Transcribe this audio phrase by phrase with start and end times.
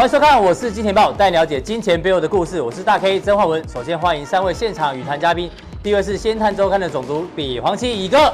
[0.00, 2.58] 欢迎收看，我是金钱豹，带你了解金钱背后的故事。
[2.58, 3.62] 我是大 K 曾焕文。
[3.68, 5.50] 首先欢迎三位现场与谈嘉宾，
[5.82, 8.32] 第一位是《先探周刊》的总主笔黄奇乙哥，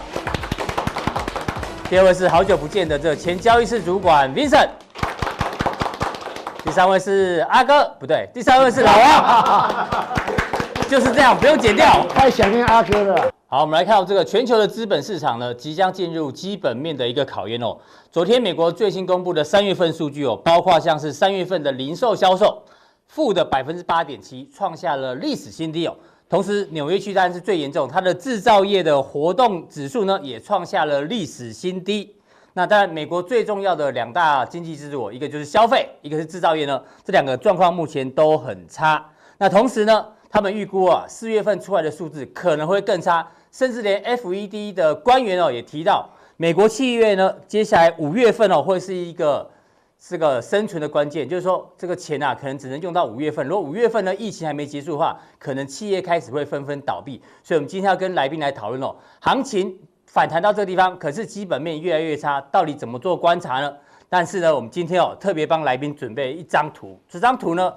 [1.91, 4.69] 第二位是好久不见的这前交易室主管 Vincent，
[6.63, 9.89] 第三位是阿哥，不对，第三位是老王，
[10.89, 13.33] 就是这样，不用剪掉，太想念阿哥了。
[13.49, 17.79] 好，我们来看到这个全球的资本市场呢，即将进入基本面的一个考验哦。
[18.11, 22.61] 昨天美国最新公布的三月份数据哦，包括像是三月份的零售销售
[23.07, 25.95] 负的百分之八点七，创下了历史新低哦。
[26.29, 32.17] 同时，纽约区当然是最严重，它的制造业的活动指数呢，也创下了历史新低。
[32.53, 39.09] 那当然，美国最重要的两大经济支柱，一个就是消费，一个是制造业呢，这两个状况目前都很差。
[39.39, 49.49] 那同时呢，他们预估啊，四月份出来的数字可能会更差，甚至连 FED 的官员哦也提到，美国企业呢，接下来五月份哦会是一个
[49.99, 53.47] 这个生存的关键，就是说这个钱啊可能只能用到五月份。
[53.47, 57.23] 如果五月份呢疫情还没结束的话，可能企业开始会纷纷倒闭。
[57.43, 59.75] 所以，我们今天要跟来宾来讨论哦，行情
[60.07, 63.73] 反弹到这个地方，可是基本面越来越差，到底怎么做观察呢？
[64.09, 67.73] 但是呢，我们今天哦特别帮来宾准备一张图，这张图呢。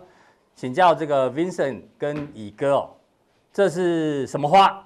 [0.59, 2.89] 请教这个 Vincent 跟乙哥哦，
[3.53, 4.77] 这是什么花？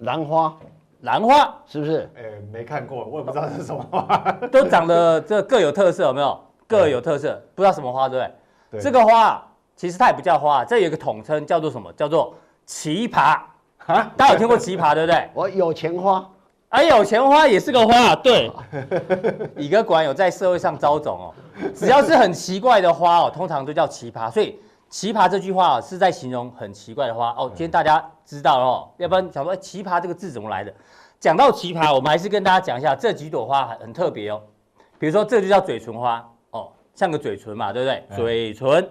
[0.00, 0.54] 兰花，
[1.00, 2.06] 兰花是不是？
[2.14, 4.30] 哎，没看过，我也不知道是什么花。
[4.52, 6.38] 都长得这各有特色，有没有？
[6.66, 8.34] 各有特色，不知道什么花，对不对？
[8.72, 8.80] 对。
[8.82, 9.42] 这个花
[9.74, 11.90] 其实它也不叫花，这有一个统称，叫做什么？
[11.94, 12.34] 叫做
[12.66, 13.40] 奇葩
[13.86, 14.12] 啊！
[14.14, 15.30] 大家有听过奇葩，对不对？
[15.32, 16.30] 我有钱花，
[16.68, 18.52] 哎，有钱花也是个花，对。
[19.56, 21.34] 乙哥果然有在社会上招总哦，
[21.74, 24.60] 只要是很奇怪的花哦，通常都叫奇葩，所以。
[24.92, 27.48] 奇葩这句话是在形容很奇怪的花哦。
[27.48, 30.72] 今天大家知道了哦，要不然想说奇葩这个字怎么来的？
[31.18, 34.42] 讲到奇葩，我们还是跟大家讲一下这几朵花很很特别哦。
[34.98, 38.16] 比如说这就叫嘴唇花哦，像个嘴唇嘛，对不对？
[38.16, 38.86] 嘴唇。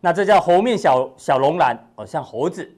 [0.00, 2.70] 那这叫猴面小小龙兰哦，像猴子。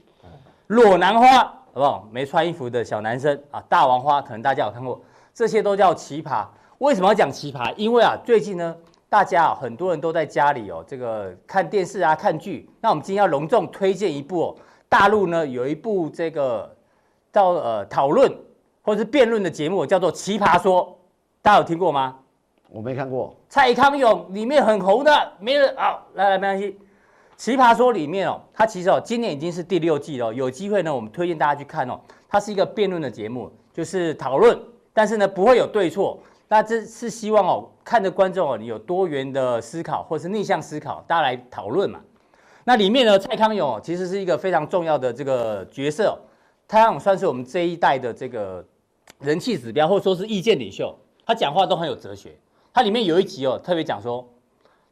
[0.69, 2.09] 裸男花好不好？
[2.13, 3.61] 没穿衣服的小男生啊。
[3.69, 5.01] 大王花可能大家有看过，
[5.35, 6.47] 这些都叫奇葩。
[6.79, 7.75] 为什么要讲奇葩？
[7.75, 8.77] 因为啊，最近呢。
[9.11, 12.71] 大家啊，很多人都在家里哦，这个看电视啊，看剧。
[12.81, 14.57] 那我们今天要隆重推荐一部哦，
[14.89, 16.73] 大陆呢有一部这个
[17.33, 18.33] 叫呃讨论
[18.83, 20.87] 或者是辩论的节目，叫做《奇葩说》，
[21.43, 22.19] 大家有听过吗？
[22.69, 23.35] 我没看过。
[23.49, 26.71] 蔡康永里面很红的，没人啊，来来没关系，
[27.37, 31.99] 《奇葩说》里面哦，它其实哦，今年已经是第六季了，有机会呢，我们推荐大家去看哦。
[32.29, 34.57] 它是一个辩论的节目，就是讨论，
[34.93, 36.17] 但是呢不会有对错。
[36.53, 42.01] 那这是希望哦，看着观众哦，你有多元的思考，或是逆向思考，大家来讨论嘛。
[42.65, 46.19] 那里面呢，蔡康永，其实是一个非常重要的这个角色，
[46.67, 48.65] 蔡康永算是我们这一代的这个
[49.21, 50.93] 人气指标，或者说是意见领袖。
[51.25, 52.37] 他讲话都很有哲学。
[52.75, 54.29] 他里面有一集哦，特别讲说，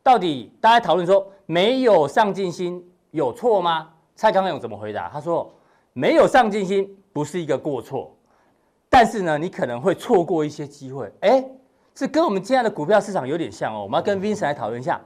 [0.00, 3.90] 到底大家讨论说，没有上进心有错吗？
[4.14, 5.08] 蔡康永怎么回答？
[5.12, 5.52] 他说，
[5.92, 8.14] 没有上进心不是一个过错。
[8.90, 11.44] 但是呢，你可能会错过一些机会，哎，
[11.94, 13.82] 这跟我们现在的股票市场有点像哦。
[13.82, 15.00] 我们要跟 Vincent 来讨论一下，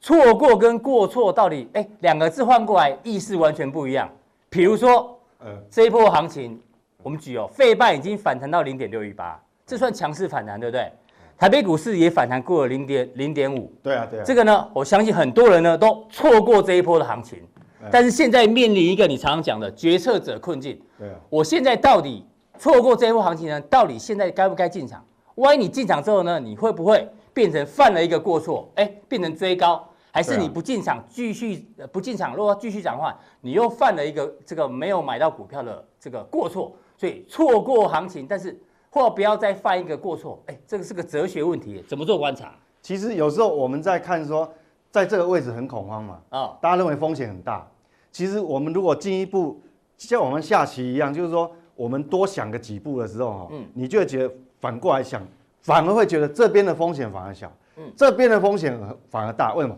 [0.00, 4.10] 错过跟过错到底，哎，两个字换过来意思完全不一样。
[4.48, 6.58] 比如说，嗯，这一波行情，
[7.02, 10.90] 我们举哦，费半已经反弹到零点六一八，这算强势反弹，对不对？
[11.36, 14.22] 台北股市也反弹过了零点零点五，对啊，对啊。
[14.24, 17.38] 这个呢，我相信很多人呢都错过这一波的行情，
[17.90, 20.80] 但是现在面临一个你常常讲的决策者困境。
[20.98, 22.24] 对啊，我现在到底？
[22.58, 25.04] 错过这一波行情呢，到底现在该不该进场？
[25.36, 28.66] 万一你进场之后呢，你会不会变成犯了一个过错？
[28.76, 32.34] 哎，变成追高，还是你不进场继续不进场？
[32.34, 36.74] 如果继续涨的话，你又犯了一个这个没有买到股票的这个过错。
[36.96, 40.42] 所以错过行情，但是或不要再犯一个过错。
[40.46, 42.54] 哎，这个是个哲学问题，怎么做观察？
[42.80, 44.50] 其实有时候我们在看说，
[44.90, 47.68] 在这个位置很恐慌嘛，啊，大家认为风险很大。
[48.10, 49.60] 其实我们如果进一步
[49.98, 51.54] 像我们下棋一样，就是说。
[51.76, 55.22] 我们多想个几步的时候，哈，嗯，你就会觉得反过来想，
[55.60, 58.76] 反而会觉得这边的风险反而小，嗯，这边的风险
[59.10, 59.54] 反而大。
[59.54, 59.76] 为什么？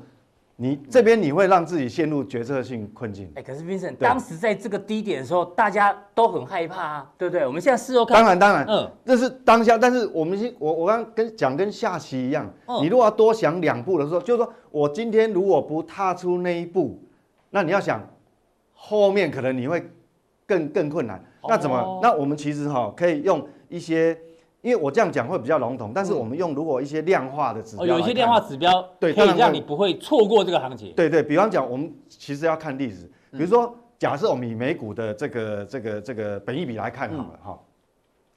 [0.60, 3.30] 你这边你会让自己陷入决策性困境。
[3.36, 7.46] 哎，可是 Vincent 当时在这个低点的时候，大家都很害怕啊，对不对？
[7.46, 9.78] 我们现在事后看，当然当然，嗯，这是当下。
[9.78, 17.00] 但是我们先，我我刚刚跟讲跟下棋一样，你如果要多想两步的时候，就是说我今天如果不踏出那一步，
[17.50, 18.04] 那你要想
[18.72, 19.88] 后面可能你会
[20.44, 21.24] 更更困难。
[21.46, 22.00] 那怎么？
[22.02, 24.18] 那我们其实哈可以用一些，
[24.62, 30.92] 因为我这样讲会比较笼统，但是我们用如果一些量化的指标，有一些量化指标，对，可以让你不会错过这个行情。
[30.96, 37.58] 对对，比方讲，我们其实要看例子，比如说，假设我们以美股的这个这个这个本益比来看好了哈，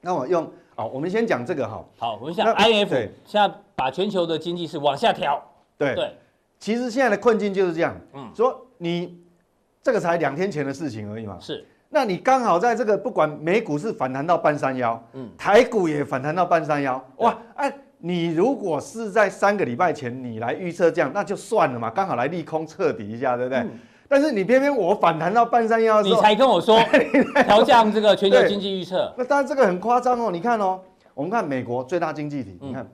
[0.02, 0.44] 那我用
[0.76, 1.84] 啊，我们先讲这个哈。
[1.98, 5.42] 好，我们想 IF 现在把全球的经济是往下调。
[5.78, 6.16] 对对，
[6.60, 9.20] 其实现在的困境就是这样，嗯，说你
[9.82, 23.60] 这个才两天前的事情而已嘛，是，那你刚好在这个不管美股是反弹到半山腰，嗯，台股也反弹到半山腰，哇，哎，你如果是在三个礼拜前你来预测这样，那就算了嘛，刚好来利空彻底一下，对不对？
[23.60, 23.70] 嗯
[24.12, 26.78] 但是你偏偏我反弹到半山腰的时候，你才跟我说
[27.48, 29.10] 调降这个全球经济预测。
[29.18, 30.30] 那当然这个很夸张哦。
[30.30, 30.82] 你看哦，
[31.14, 32.86] 我们看美国最大经济体，你看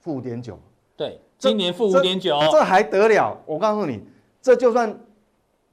[0.00, 0.58] 负五点九。
[0.96, 3.40] 对，今年负五点九，这还得了？
[3.46, 4.02] 我告诉你，
[4.42, 4.92] 这就算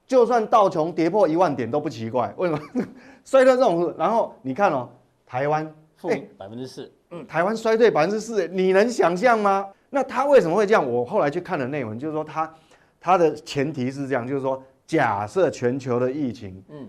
[0.07, 2.33] 就算道琼跌破一万点都不奇怪。
[2.37, 2.61] 为什么？
[3.25, 4.89] 衰退这种，然后你看哦，
[5.25, 5.65] 台湾
[5.95, 9.67] 负百分之四，嗯，台湾衰退百分之四，你能想象吗？
[9.89, 10.91] 那他为什么会这样？
[10.91, 12.53] 我后来去看了内文，就是说他
[12.99, 14.61] 他的前提是这样，就是说。
[14.85, 16.85] 假设全球的疫情，嗯，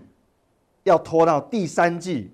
[0.83, 2.29] 要拖到第三季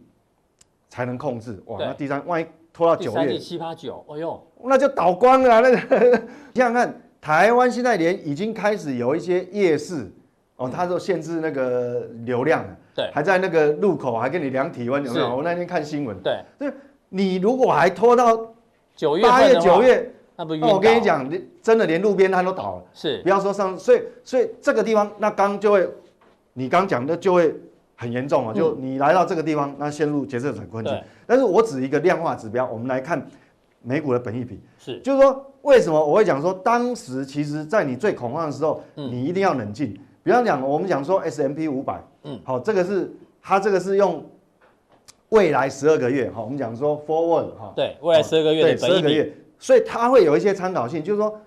[0.90, 5.62] 才能控制，哇，那第三万一拖到九月，七八九，哎呦，那就倒光了。
[5.62, 5.78] 那个，
[6.52, 10.12] 你想想看，台湾现在连已经开始有一些夜市，
[10.62, 12.64] 哦，他说限制那个流量，
[12.96, 15.36] 对，还在那个路口还给你量体温，有没有？
[15.38, 16.72] 我那天看新闻，对，就
[17.10, 18.54] 你如果还拖到
[18.96, 20.14] 九月八月九月。
[20.38, 21.30] 那，那我跟你讲，
[21.62, 22.84] 真的连路边摊都倒了。
[22.94, 25.88] 是，不要说上，所以所以这个地方，那刚就会，
[26.54, 27.54] 你刚讲的就会
[27.96, 28.54] 很严重啊。
[28.56, 31.00] 嗯、就你来到这个地方，那陷入决策者困境。
[31.28, 33.24] 但是我指一个量化指标，我们来看
[33.84, 34.60] 美股的本益比。
[34.80, 39.96] 是，就是说为什么我会讲说，当时其实在你最恐慌的时候，嗯、你一定要冷静。
[40.24, 44.24] 比方讲，我们讲说 S M P 五百，嗯，好，这个是它这个是用
[45.30, 49.34] 未来十二个月，好，我们讲说 forward 哈，对，未来十二个月对，十二个月。
[49.58, 51.40] 所以它会有一些参考性，就是说，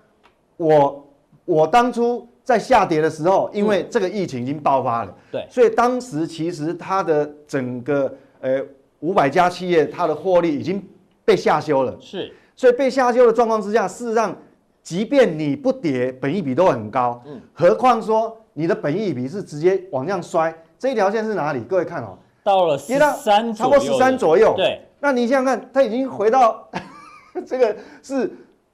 [0.55, 1.07] 我
[1.43, 8.61] 我当初在下跌的时候，因为这个疫情已经爆发了，对，所以当时其实它的整个呃
[9.01, 10.81] 五百家企业，它的获利已经
[11.25, 14.33] 被下修了，是，所以被下修的状况之下，事实上，
[14.81, 21.59] 即便你不跌，本益比都很高，嗯，何况说你的本益比是直接往上摔，这一条线是哪里？
[21.69, 26.67] 各位看哦，到了十三，超过十三左右，对，那你想想看，它已经回到。
[27.45, 28.31] 这个是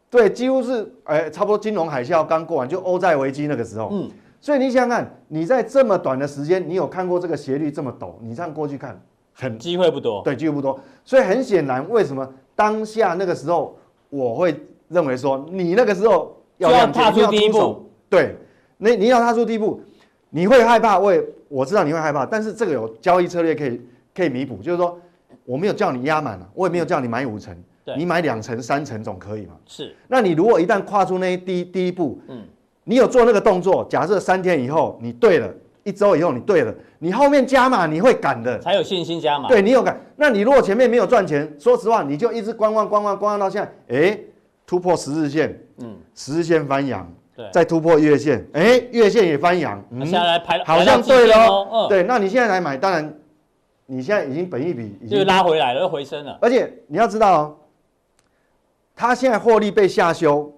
[0.08, 3.90] 对，几乎是哎，差不多金融海啸刚过完，就欧债危机那个时候。
[3.92, 4.08] 嗯，
[4.40, 8.14] 所以你想想看，你在这么短的时间，你有看过这个斜率这么陡？
[8.22, 9.02] 你这样过去看，
[9.34, 10.22] 很机会不多。
[10.24, 10.80] 对，机会不多。
[11.04, 13.76] 所以很显然，为什么当下那个时候，
[14.12, 14.56] 我会
[14.90, 17.90] 认为说，你那个时候要要踏出第一步。
[18.08, 18.36] 对，
[18.84, 19.80] 你你要踏出第一步，
[20.32, 23.82] 你会害怕，我也我知道你会害怕，但是这个有交易策略可以
[24.16, 25.00] 可以弥补，就是说，
[25.46, 27.56] 我没有叫你压满了，我也没有叫你买五成。
[27.98, 29.54] 你买两成、三成总可以嘛？
[29.66, 29.94] 是。
[30.08, 32.42] 那你如果一旦跨出那一第第一步，嗯，
[32.86, 35.52] 你有做那个动作，假设三天以后你对了，
[35.84, 39.50] 一周以后你对了，你后面加码你会赶的，才有信心加码。
[39.50, 40.00] 对，你有赶。
[40.16, 44.20] 那你如果前面没有赚钱，说实话，你就一直观望、观望、观望到现在，哎，
[44.66, 47.21] 突破十日线，嗯，十日线翻阳，对，
[47.52, 51.88] 再突破月线，哎，月线也翻阳，嗯，现在来排，好像对了哦。
[51.90, 53.14] 对，那你现在来买，当然，
[53.86, 56.38] 你现在已经本益比已经就拉回来了，又回升了。
[56.42, 57.58] 而且你要知道哦。
[58.96, 60.54] 它现在获利被下修，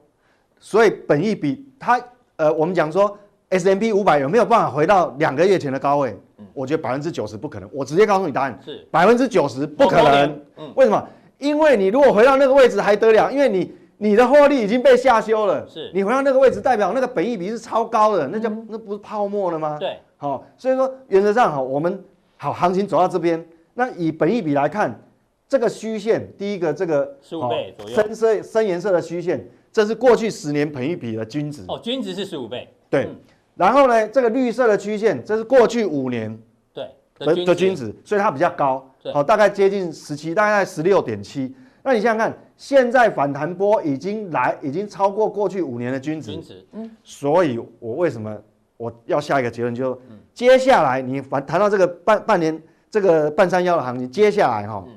[0.59, 2.01] 所以本益比它
[2.35, 3.17] 呃，我们讲说
[3.49, 6.17] S M P 五百有没有办法回到两个月前的高位？
[6.39, 7.69] 嗯、我觉得百分之九十不可能。
[7.71, 10.41] 我直接告诉你答案是百分之九十不可能。
[10.57, 11.07] 嗯、为什么？
[11.37, 13.31] 因为你如果回到那个位置还得了？
[13.31, 13.71] 因为你
[14.03, 15.65] 你的获利已经被下修了。
[15.65, 19.77] 是你回到那个位置，代表那个本益比是超高的，那叫、嗯、那不是泡沫了吗？
[19.79, 19.97] 对。
[20.17, 22.03] 好、哦，所以说原则上哈，我们
[22.35, 23.41] 好行情走到这边，
[23.75, 24.99] 那以本益比来看。
[25.47, 31.63] 这个虚线，第一个这个十五倍左右，深色深颜色的虚线，这是过去十年本益比的均值。
[31.67, 32.67] 哦，均值是十五倍。
[32.89, 33.15] 对，嗯、
[33.55, 36.35] 然后呢，这个绿色的曲线，这是过去五年
[36.73, 36.87] 对
[37.19, 38.79] 的的均值，所以它比较高，
[39.13, 41.53] 好、哦，大概接近十七，大概十六点七。
[41.83, 46.31] 那你想想看，现在反弹波已经来，已经超过过去五年的均值。
[46.31, 46.89] 均值，嗯。
[47.03, 48.35] 所以我为什么
[48.77, 49.99] 我要下一个结论，就
[50.33, 52.59] 接下来你反谈到这个半半年
[52.89, 54.85] 这个半山腰的行情，接下来哈、哦。
[54.87, 54.93] 嗯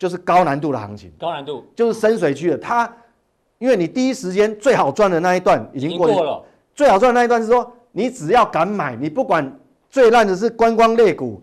[0.00, 2.56] 就是高难度的行情，高难度就是深水区的。
[2.56, 2.90] 它，
[3.58, 6.42] 因为你第一时间最好赚的那一段已经过，过了，
[6.74, 9.54] 最好赚的那一段是说，你只要敢买，你不管
[9.90, 11.42] 最烂的是观光类股、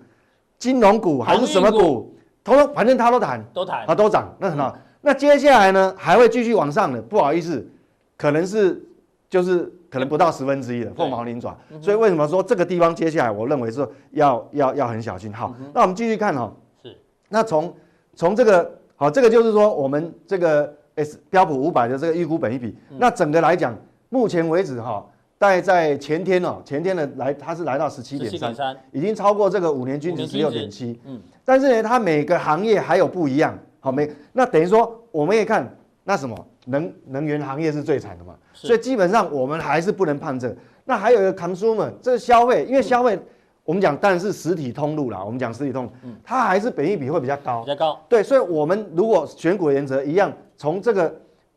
[0.58, 2.17] 金融股还是什么股，
[2.48, 4.72] 通通反正他都弹，都弹，它都涨，那很好。
[4.74, 7.70] 嗯、那接下来呢，还会继续往上的，不好意思，
[8.16, 8.82] 可能是
[9.30, 11.58] 就是可能不到十分之一的凤毛麟爪。
[11.72, 15.34] 嗯、所以为什么说这个地方接下来我认为是要要要很小心。
[15.34, 16.50] 好，嗯、那我们继续看哈，
[16.82, 17.74] 是，那从。
[18.16, 23.78] 从这个好，这个就是说我们这个 S 标普五百的这个预估本一比，嗯、那整个来讲，
[24.10, 25.06] 目前为止哈，
[25.40, 34.10] 大概在前天哦，前天的来它是来到十七点三，已经超过这个五年均值十六点七，嗯，但是呢，它每个行业还有不一样，好没？
[34.34, 35.72] 那等于说我们也看
[36.04, 40.56] 那什么，能能源行业是最惨的嘛，所以基本上我们还是不能判这。
[40.86, 43.24] 那还有一个 consumer，这个消费，因为消费、嗯、
[43.66, 48.00] 我们讲当然是实体通路啦，我们讲实体通路，嗯、它还是本益比会比较高，比较高。
[48.10, 51.14] 对，所以我们如果选股原则一样，从这个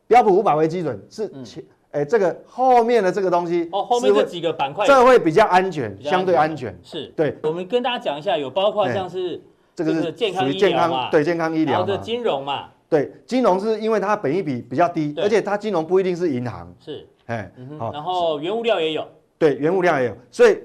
[0.06, 6.78] 标普五百为基准，是前，欸，这个后面的这个东西，哦，后面这几个板块，这会比较安全，相对安全。
[6.82, 7.36] 是，对。
[7.42, 9.42] 我们跟大家讲一下，有包括像是
[9.74, 12.68] 这个是健康医疗嘛，对，健康医疗，然后金融嘛。
[12.88, 16.72] 对，金融是因为它本益比比较低，而且它金融不一定是银行。
[16.80, 19.06] 是，哎，好，然后原物料也有。
[19.38, 20.58] 对，原物料也有，所以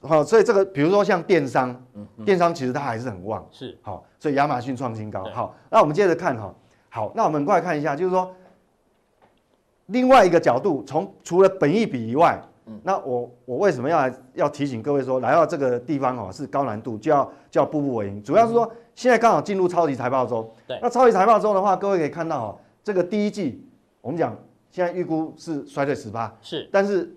[0.00, 1.80] 好，所以这个比如说像电商，
[2.24, 3.46] 电商其实它还是很旺。
[3.50, 5.24] 是，好，所以亚马逊创新高。
[5.32, 6.54] 好，那我们接着看哈，
[6.88, 8.30] 好，那我们过来看一下，就是说
[9.88, 12.40] 另外一个角度，从除了本益比以外，
[12.82, 18.70] 那我我为什么要来要提醒各位说，来到这个地方哦是高难度，就要就要步步为营，主要是说。
[18.94, 23.64] 现在刚好进入超级财报周，对，那超级财报周的话，各位可以看到哦，这个第一季
[24.00, 24.36] 我们讲
[24.72, 27.08] 现在预估是衰退十八，是，但是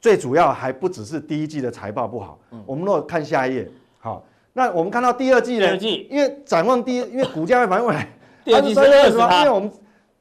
[0.00, 4.24] 最主要还不只是第一季的财报不好，嗯，我们如果看下一页，好，
[4.54, 5.66] 那我们看到第二季呢？
[5.66, 8.08] 第二季，因为展望第一，因为股价会反映未来，
[8.42, 9.30] 第二季是为什么？
[9.40, 9.70] 因为我们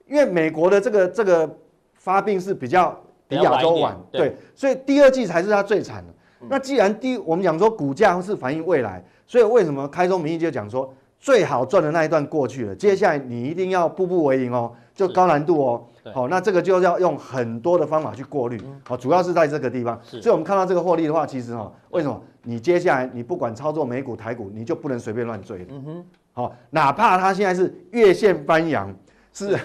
[0.07, 1.49] 因为美国的这个这个
[1.93, 2.95] 发病是比较
[3.27, 6.13] 比亚洲晚，对，对，所以第二季才是它最惨的。
[6.41, 9.03] 嗯，那既然第我们讲说股价是反映未来。
[9.27, 15.83] 所以为什么开宗明义就讲说最好赚的那一段过去了，接下来你一定要步步为营哦，就高难度哦。
[16.13, 18.61] 好，那这个就要用很多的方法去过滤。
[18.87, 19.99] 好，主要是在这个地方。
[20.03, 25.65] 所以我们看到这个获利的话，其实哈，为什么你接下来你不管操作美股台股，你就不能随便乱追了。
[25.69, 26.05] 嗯哼。
[26.33, 28.93] 好，哪怕它现在是月线翻阳，
[29.35, 29.59] 是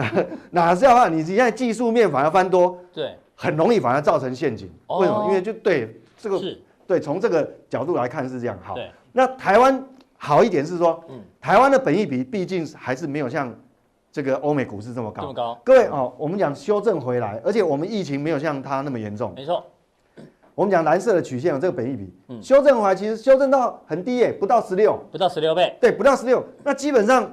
[0.52, 1.08] 哪是要怕？
[1.08, 4.70] 你现在技术面反而翻多，对，很容易反而造成陷阱。
[4.86, 5.24] 为什么？
[5.28, 6.40] 因为就对这个
[6.86, 8.58] 对，从这个角度来看是这样。
[8.62, 8.76] 好。
[9.12, 9.82] 那台湾
[10.18, 13.52] 好一点是说，嗯，台湾的本益比毕竟还是没有像
[14.12, 15.22] 这个欧美股市这么高。
[15.22, 15.58] 这么高。
[15.64, 19.32] 各位哦，我们讲修正回来，而且我们疫情没有像它那么严重。
[19.34, 19.64] 没错。
[20.54, 25.76] 我们讲蓝色的曲线有这个本益比，嗯，修正回来其实修正到很低耶，不到十六，不到十六倍。
[25.80, 26.44] 对，不到十六。
[26.62, 27.28] 那基本上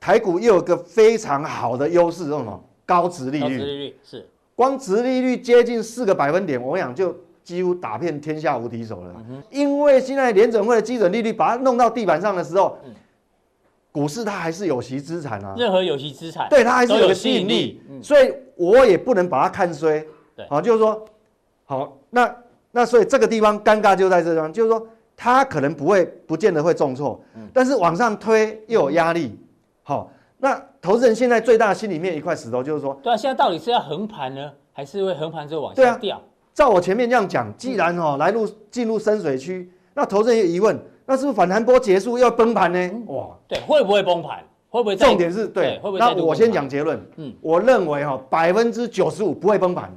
[0.00, 2.64] 台股又有个非常好的优势，是什么？
[2.84, 3.42] 高值利率。
[3.42, 4.28] 高殖利率是。
[4.54, 7.14] 光值利率接近四个百分点，我想就。
[7.46, 9.14] 几乎打遍天下无敌手了，
[9.50, 12.76] 因为现在联准会的基准利率把它弄到地板上的时候，
[13.92, 15.54] 股市它还是有息资产啊。
[15.56, 20.04] 任何有息资产，对它还是有个吸引力，所以我也不能把它看衰。
[20.48, 21.04] 好，就是说，
[21.66, 22.36] 好，那
[22.72, 24.84] 那所以这个地方尴尬就在这地方，就是说
[25.16, 27.22] 它可能不会不见得会重挫，
[27.52, 29.38] 但是往上推又有压力。
[29.88, 36.20] 好，那投资人现在最大的心里面一块石头就是说，对啊，现在到底是要横盘呢，还是会横盘之后往下掉？
[36.52, 40.76] 照我前面这样讲，既然哦来入进入深水区，那投资人有疑问，
[41.06, 42.90] 那是不是反弹波结束要崩盘呢？
[43.06, 44.42] 哇，对，会不会崩盘？
[44.70, 44.96] 会不会？
[44.96, 46.00] 重点是对，会不会？
[46.00, 49.96] 那我先讲结论，嗯，我认为哈百分之九十五不会崩盘，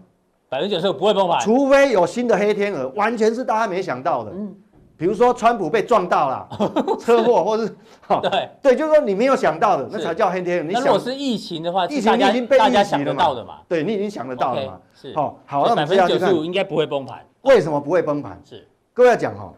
[0.50, 4.56] 百分之九十五不会崩盘，除非有新的黑天鹅，完全是大家没想到的，嗯，
[5.00, 6.50] 比如说川普被撞到了，
[7.00, 7.74] 车祸，或是
[8.06, 10.64] 哈，对对，就是说你没有想到的，那才叫黑天鹅。
[10.70, 14.78] 那如果是疫情的话，疫情已经被大家想得到的嘛，对你已经想得到了嘛。
[14.94, 17.26] 是好，好，那百分之九十五应该不会崩盘。
[17.44, 18.38] 为什么不会崩盘？
[18.44, 19.54] 是各位要讲哈，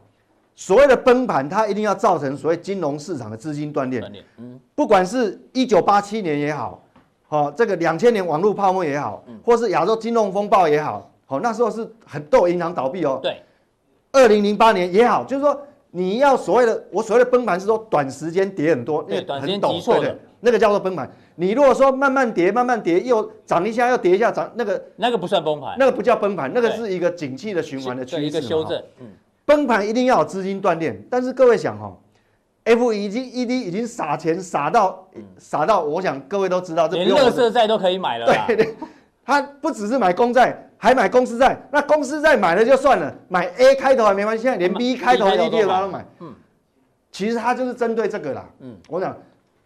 [0.55, 3.99] 所谓的崩盘，它一定要造成所谓金融市场的资金断裂。
[3.99, 6.79] 断裂，嗯，不管是一九八七年也好，
[7.27, 13.19] 好这个两千年网络泡沫也好，或是亚洲金融风暴也好，好那时候是很多银行倒闭哦。
[13.23, 13.41] 对，
[14.11, 21.09] 二零零八年也好，就是说你要所谓的我所谓的崩盘是说短时间跌很多，对，短时间急错的，那个叫做崩盘。
[21.35, 28.81] 你如果说慢慢跌，慢慢跌，又涨一下，又跌一下，涨那个那个不算崩盘，那个不叫崩盘，那个是一个景气的循环的趋势，一个修正。
[28.99, 29.07] 嗯，
[29.45, 31.91] 崩盘一定要有资金断裂，但是各位想哈
[32.65, 38.25] ，F 已经 E D 已经撒钱撒到撒到，我想各位都知道，这连乐色债都可以买了。
[38.25, 38.75] 对对，
[39.25, 41.57] 他不只是买公债，还买公司债。
[41.71, 46.05] 那公司债买了就算了，买 A 开头还没关系，现在连 B 开头的 ETF 他都买。
[46.19, 46.33] 嗯，
[47.11, 48.49] 其实他就是针对这个啦。
[48.59, 49.17] 嗯，我想。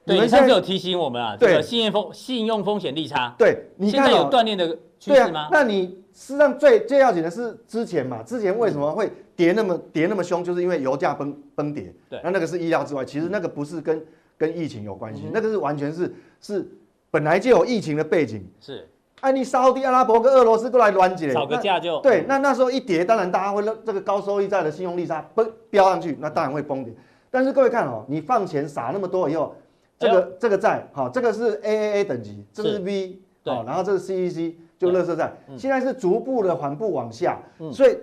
[0.07, 4.67] 对，你上次有提醒我们啊，这个信用风信用风险利差，对，你现在有锻炼的
[4.99, 5.49] 趋势吗？
[5.51, 14.05] 那你实际上最最要紧的是之前嘛，之前为什么会跌那么跌那么凶，就是因为油价崩崩跌，对，那那个是意料之外，其实那个不是跟
[14.37, 16.69] 跟疫情有关系，那个是完全是是
[17.09, 18.87] 本来就有疫情的背景，是，
[19.25, 26.93] 哎，你沙特阿拉伯跟俄罗斯过来乱起来，吵个架就对，那那时候一跌，当然大家会让这个高收益债的信用利差崩飙上去，那当然会崩跌，
[27.31, 29.55] 但是各位看哦，你放钱撒那么多以后。
[29.97, 37.39] 这个这个债，好，这个是 AAA 等级，这是 V，好，然后这是 CEC，就垃圾债，现在是逐步的缓步往下，
[37.71, 37.97] 所以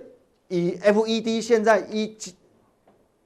[0.47, 2.35] 以 FED 现在一几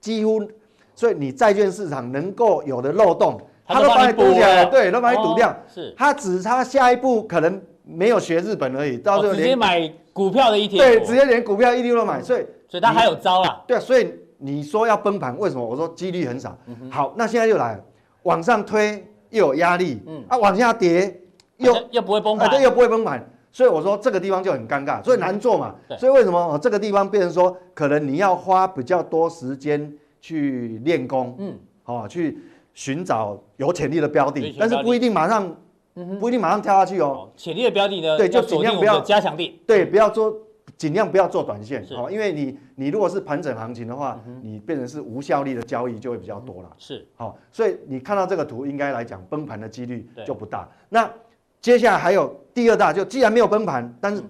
[0.01, 0.45] 几乎，
[0.93, 5.55] 所以你债券市场能够有的漏洞，他都把你堵起来了，对，都把你堵掉。
[5.73, 13.63] 是，他只差下一步可能没有学日本而已，到时候直接买股票的 ETF，对，直接连股票 ETF 都买，所以所以他还有招啊。
[13.65, 15.65] 对啊，所以你说要崩盘，为什么？
[15.65, 16.57] 我说几率很少。
[16.89, 17.83] 好，那现在又来了，
[18.23, 21.21] 往上推又有压力，嗯，啊，往下跌
[21.57, 23.25] 又又不会崩盘，对，又不会崩盘。
[23.51, 25.73] 所以我说这个地方就很尴尬，所以难做嘛。
[25.97, 26.59] 所以为什么？
[26.61, 29.91] 这个地方变成说，可能你要花比较多时间
[30.21, 32.37] 去练功，嗯，好，去
[32.75, 35.55] 寻找有潜力的标的，但是不一定马上，
[36.19, 37.29] 不一定马上跳下去哦。
[37.35, 38.17] 潜力的标的呢？
[38.17, 39.61] 对，就尽量不要加强力。
[39.65, 40.33] 对，不要做，
[40.77, 46.69] 尽量不要做短线，哦，因为你你如果是盘整行情的话，你变成是无效率的交易就会比较多了。
[46.77, 50.69] 是，好，所以你看到这个图，应该来讲崩盘的几率就不大。
[50.89, 51.09] 那
[51.59, 54.21] 接下来还有第二大，就既然没有崩盘，但是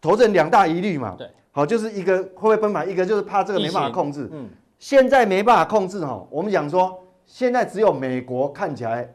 [0.00, 4.28] 投资人两大疑虑嘛，对，好，就是一个会不会崩盘，一个就是怕这个没办法控制。
[4.32, 9.08] 嗯，现在没办法控制哈，我们讲说现在只有美国看起来，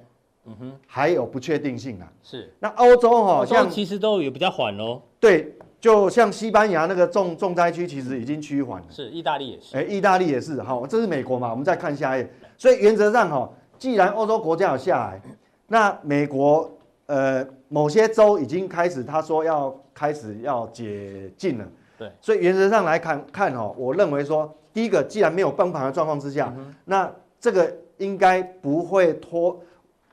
[0.45, 2.11] 嗯哼，还有不确定性啊。
[2.23, 5.01] 是，那欧洲哈，像其实都有比较缓喽。
[5.19, 8.87] 对，就像西班牙那个重重灾区，其实已经趋缓了。
[8.89, 9.77] 是，意大利也是。
[9.77, 10.61] 哎，意大利也是。
[10.61, 11.49] 好，这是美国嘛？
[11.51, 12.31] 我们再看下一页。
[12.57, 15.21] 所以原则上哈，既然欧洲国家有下来，
[15.67, 16.71] 那美国。
[17.07, 21.65] 呃，某些州已经开始，他说要开始要解禁了。
[21.99, 27.07] 对，所以原则上来看看哦，我认为说，第一个，既然没有崩盘的状况之下，嗯、那
[27.39, 29.55] 这个应该不会拖。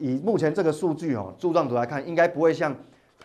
[0.03, 2.75] 以目前这个数据哦，柱状图来看，应该不会像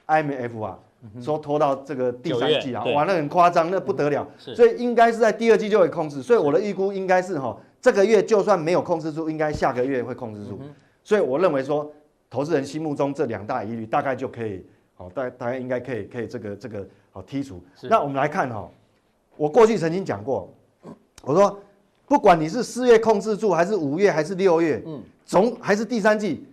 [0.05, 4.27] IMF 啊、嗯、说拖到这个第三季啊，月哇，那很夸张，那不得了。
[4.45, 6.21] 嗯、所以应该是在第二季就会控制。
[6.21, 10.59] 所以我的预估应该是哈，这个月就算没有控制住，应该下个月会控制住。
[10.61, 10.69] 嗯、
[11.03, 11.91] 所以我认为说。
[12.29, 14.61] 投资人心目中这两大疑虑，大概就可以，
[14.95, 17.63] 好，大大概应该可以，可以这个这个好剔除。
[17.83, 18.69] 那我们来看哈，
[19.37, 20.53] 我过去曾经讲过，
[21.23, 21.57] 我说
[22.05, 26.45] 不管你是四月控制住，还是五月，还是六月，嗯，总还是第三季，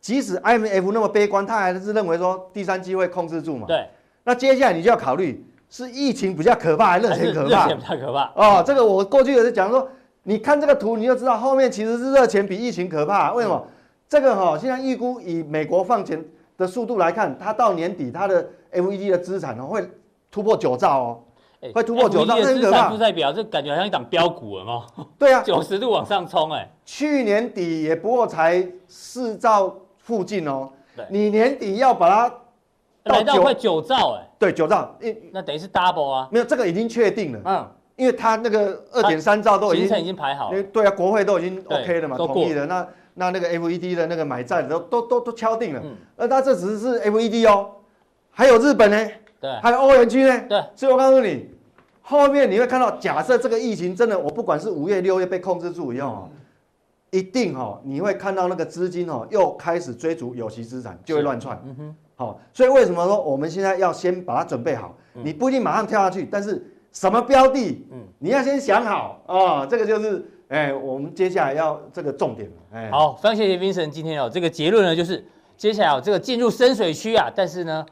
[0.00, 3.66] 即使 IMF 那么悲观，他还是认为说第三季会控制住嘛。
[3.66, 3.86] 对。
[4.24, 7.48] 那接下来你就要考虑，是疫情比较可怕，还是热钱可怕？
[7.48, 8.32] 热钱比较可怕。
[8.34, 9.88] 哦，这个我过去也是讲说，
[10.24, 13.32] 你看这个图，你就知道后面其实是热钱比疫情可怕。
[13.32, 13.62] 为什么？
[13.66, 13.72] 嗯
[14.08, 16.24] 这个哈，现在预估以美国放钱
[16.56, 19.84] 的速度来看，它到年底它的 FED 的资产哦会
[20.30, 21.20] 突破九兆哦，
[21.74, 22.88] 会突破九兆，很可怕。
[22.88, 24.84] 负债表这感觉好像一档标股了哦？
[25.18, 26.70] 对啊， 九十度往上冲哎。
[26.84, 29.74] 去年底也不过才四兆
[30.06, 30.70] 附近哦，
[31.10, 32.34] 你年底要把它
[33.12, 34.26] 来到快九兆哎。
[34.38, 34.96] 对，九兆，
[35.32, 36.28] 那等于是 double 啊。
[36.30, 37.40] 没有，这个已经确定了。
[37.44, 40.62] 嗯，因为他那个二点三兆都已经行程已经排好了。
[40.62, 42.88] 对啊，国会都已经 OK 了嘛，同意了那。
[43.18, 47.70] 那那个 FED 的那个买债都都都都敲定了，嗯，而它这只是 FED 哦，
[48.30, 49.08] 还有日本呢，
[49.40, 51.48] 对，还有欧元区呢，对，所以我告诉你，
[52.02, 56.36] 后面你会看到，假设这个疫情真的，我不管是五月六月被控制住以后，嗯、
[57.10, 64.96] 一定哈，你会看到那个资金哦，又开始追逐有息资产，就会乱窜，嗯哼，好，所以为什么说我们现在要先把它准备好？
[65.14, 70.30] 嗯、你不一定马上跳下去，但是什么标的，嗯，你要先想好啊、哦，这个就是。
[70.48, 77.84] 哎，我们接下来要这个重点哎，好，非常谢谢 Vincent 今天哦，这个结论呢就是接下来哦这个进入深水区啊，但是呢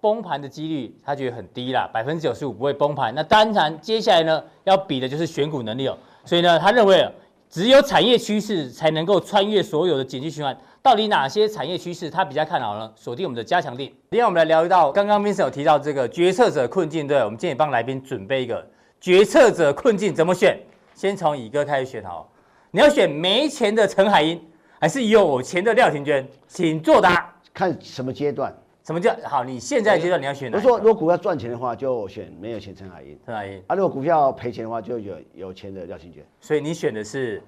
[0.00, 3.14] 崩盘的几率他觉得很低啦，百分之九十五不会崩盘。
[3.14, 7.08] 那当然接下来呢要比的就是选股能力哦，所以呢他认为
[7.48, 10.56] 只有产业趋势才能够穿越所有的景气循环。
[10.82, 12.92] 到底哪些产业趋势他比较看好呢？
[12.94, 13.78] 锁定我们的加强錠。
[13.78, 18.64] 今天我们来聊一道刚刚 Vincent 有提到这个决策者困境，对，我们今天也帮来宾准备一个
[19.00, 20.58] 决策者困境怎么选。
[20.94, 22.30] 先从乙哥开始选好，
[22.70, 24.40] 你要选没钱的陈海英，
[24.80, 26.26] 还是有钱的廖廷娟？
[26.46, 27.34] 请作答。
[27.52, 28.54] 看什么阶段？
[28.86, 29.42] 什么叫好？
[29.42, 30.56] 你现在阶段你要选哪？
[30.58, 33.18] 我说，如果股票赚钱的话，就选没有钱陈海英。
[33.26, 33.60] 陈海英。
[33.66, 36.24] 啊，如果股票赔钱的话，就有有钱的廖廷娟。
[36.40, 37.42] 所以你选的是？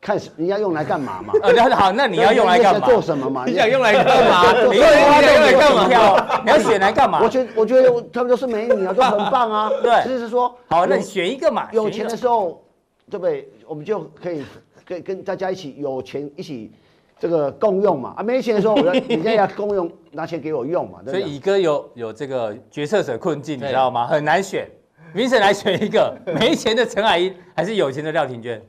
[0.00, 1.34] 看你要用来干嘛嘛？
[1.44, 2.88] 呃，好，那你要用来干嘛？
[2.88, 3.44] 做什么嘛？
[3.46, 4.50] 你想用来干嘛？
[4.72, 6.40] 你用来干嘛？
[6.42, 7.20] 你要选来干嘛？
[7.22, 9.68] 我觉我觉得他们都是美女啊，都 很棒啊。
[9.82, 11.68] 对，就是说，好，那你选一个嘛。
[11.70, 12.64] 有钱的时候，
[13.10, 13.46] 对不对？
[13.66, 14.42] 我们就可以
[14.86, 16.72] 跟跟大家一起有钱一起
[17.18, 18.14] 这个共用嘛。
[18.16, 21.00] 啊，没钱的时候，我要人家要共用，拿钱给我用嘛。
[21.06, 24.06] 所以乙哥有有这个决策者困境，你知道吗？
[24.06, 24.68] 很难选。
[25.14, 28.62] Vincent 来选一个， 没钱的陈海英还是有钱的廖廷娟？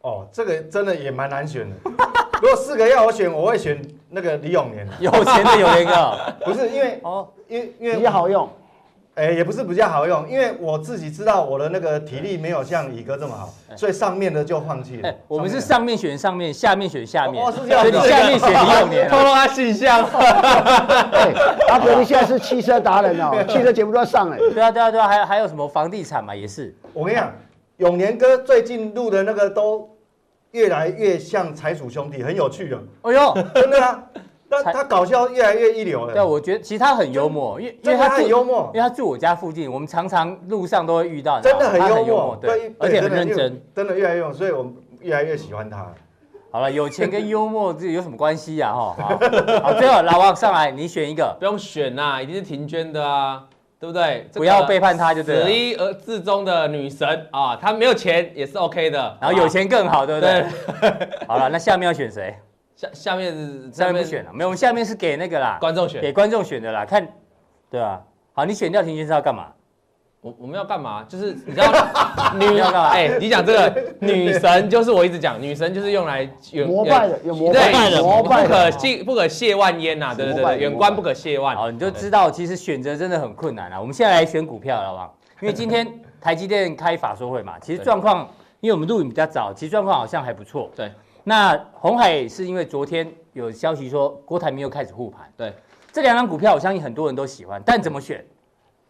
[0.00, 1.76] 哦，这个真的也蛮难选的。
[2.40, 4.88] 如果四个要我选，我会选那个李永年。
[4.98, 8.48] 有钱的有一个， 不是因为哦，因为因为比较好用。
[9.14, 15.14] 哎，也不是比较好用，因为我自己知道我的那个体力没有像乙哥这么好，所以上面的就放弃了。
[15.28, 17.44] 我们是上面选上面，下面选下面。
[17.44, 17.82] 哦，是这样。
[17.82, 20.02] 所以你下面选李永年，透露他形象。
[21.12, 21.32] 哎，
[21.68, 24.38] 阿哥，你现在是汽车达人哦，汽车节目都要上哎。
[24.38, 26.74] 对啊，对啊，对啊，还有还有什么房地产嘛，也是。
[26.92, 27.30] 我跟你讲，
[27.76, 29.88] 永年哥最近录的那个都。
[30.52, 32.80] 越来越像财主兄弟，很有趣啊。
[33.04, 34.04] 哎呦，真的啊，
[34.52, 36.12] 但他搞笑越来越一流了。
[36.12, 41.40] 对，我觉得其实他很幽默，因为因为他很幽默，因为他住我家附近，我们常常路上都会遇到。
[41.40, 45.90] 真的很幽默，对，而且很认真，真的越来越，所以我们越来越喜欢他。
[46.50, 48.72] 好了，有钱跟幽默这有什么关系呀？
[48.72, 48.94] 哈，
[49.62, 53.44] 好，最后老王上来，你选一个，不用选呐，一定是婷娟的啊。
[53.82, 54.28] 对不对？
[54.34, 55.44] 不要背叛他，就对了。
[55.44, 60.46] 十一而至终的女神啊，她没有钱也是 OK 的，然后有钱更好，对不对？
[61.26, 62.32] 好了，那下面要选谁？
[62.82, 67.06] 下下面下面不选了，没有，我们下面是给那个啦， 观众选，给观众选的啦，看，
[67.70, 68.00] 对啊。
[68.32, 69.48] 好，你选掉婷娟是要干嘛？
[70.20, 71.04] 我我们要干嘛？
[71.08, 71.70] 就是你知道
[72.34, 72.88] 女要干嘛？
[72.90, 81.54] 哎，你讲这个女神，就是我一直讲女神，就是用来有膜拜的，有膜拜的，膜拜不可谢不可亵玩焉呐，对对对，远观不可亵玩。
[81.54, 83.80] 好，你就知道其实选择真的很困难啊。
[83.80, 85.14] 我们现在来选股票了，好不好？
[85.40, 85.86] 因为今天
[86.20, 88.28] 台积电开法说会嘛，其实状况，
[88.60, 90.70] 因为我们录影比较早，其实状况好像还不错。
[90.74, 90.90] 对。
[91.24, 95.32] 那红海是因为昨天有消息说郭台铭又开始护盘。
[95.36, 95.52] 对。
[95.92, 98.24] 这两张股票我相信很多人都喜欢，但怎么选？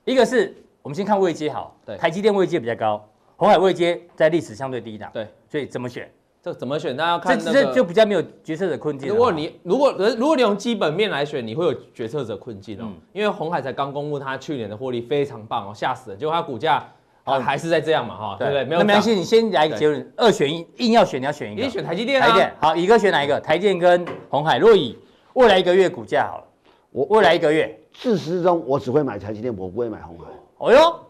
[0.05, 0.57] 一个是。
[0.85, 6.11] 我们先看位阶好，对，台积电位阶比较高，红海位阶在历史相对低档，对，所以怎么选？
[6.43, 6.97] 这怎么选？
[6.97, 9.09] 大家要看这这就比较没有决策者困境。
[9.09, 16.85] 如果你如果如果你用基本面来选，你会有决策者困境哦，因为红海才刚公布它去年的获利非常棒哦，吓死了，结果它股价
[17.25, 18.65] 啊还是在这样嘛哈，对不对？
[18.65, 18.81] 没有。
[18.83, 22.27] 没关系，你先来个结论，二选一，硬要选你要选一个，你选台积电啊。
[22.27, 23.41] 台积电好，一个选哪一个？
[23.41, 24.59] 台积电跟鸿海。
[24.59, 24.99] 若以
[25.35, 26.45] 未来一个月股价好了，
[26.91, 30.25] 我未来一个月自始至终我只会买台积电，我不会买鸿海。
[30.59, 31.01] 哦哟。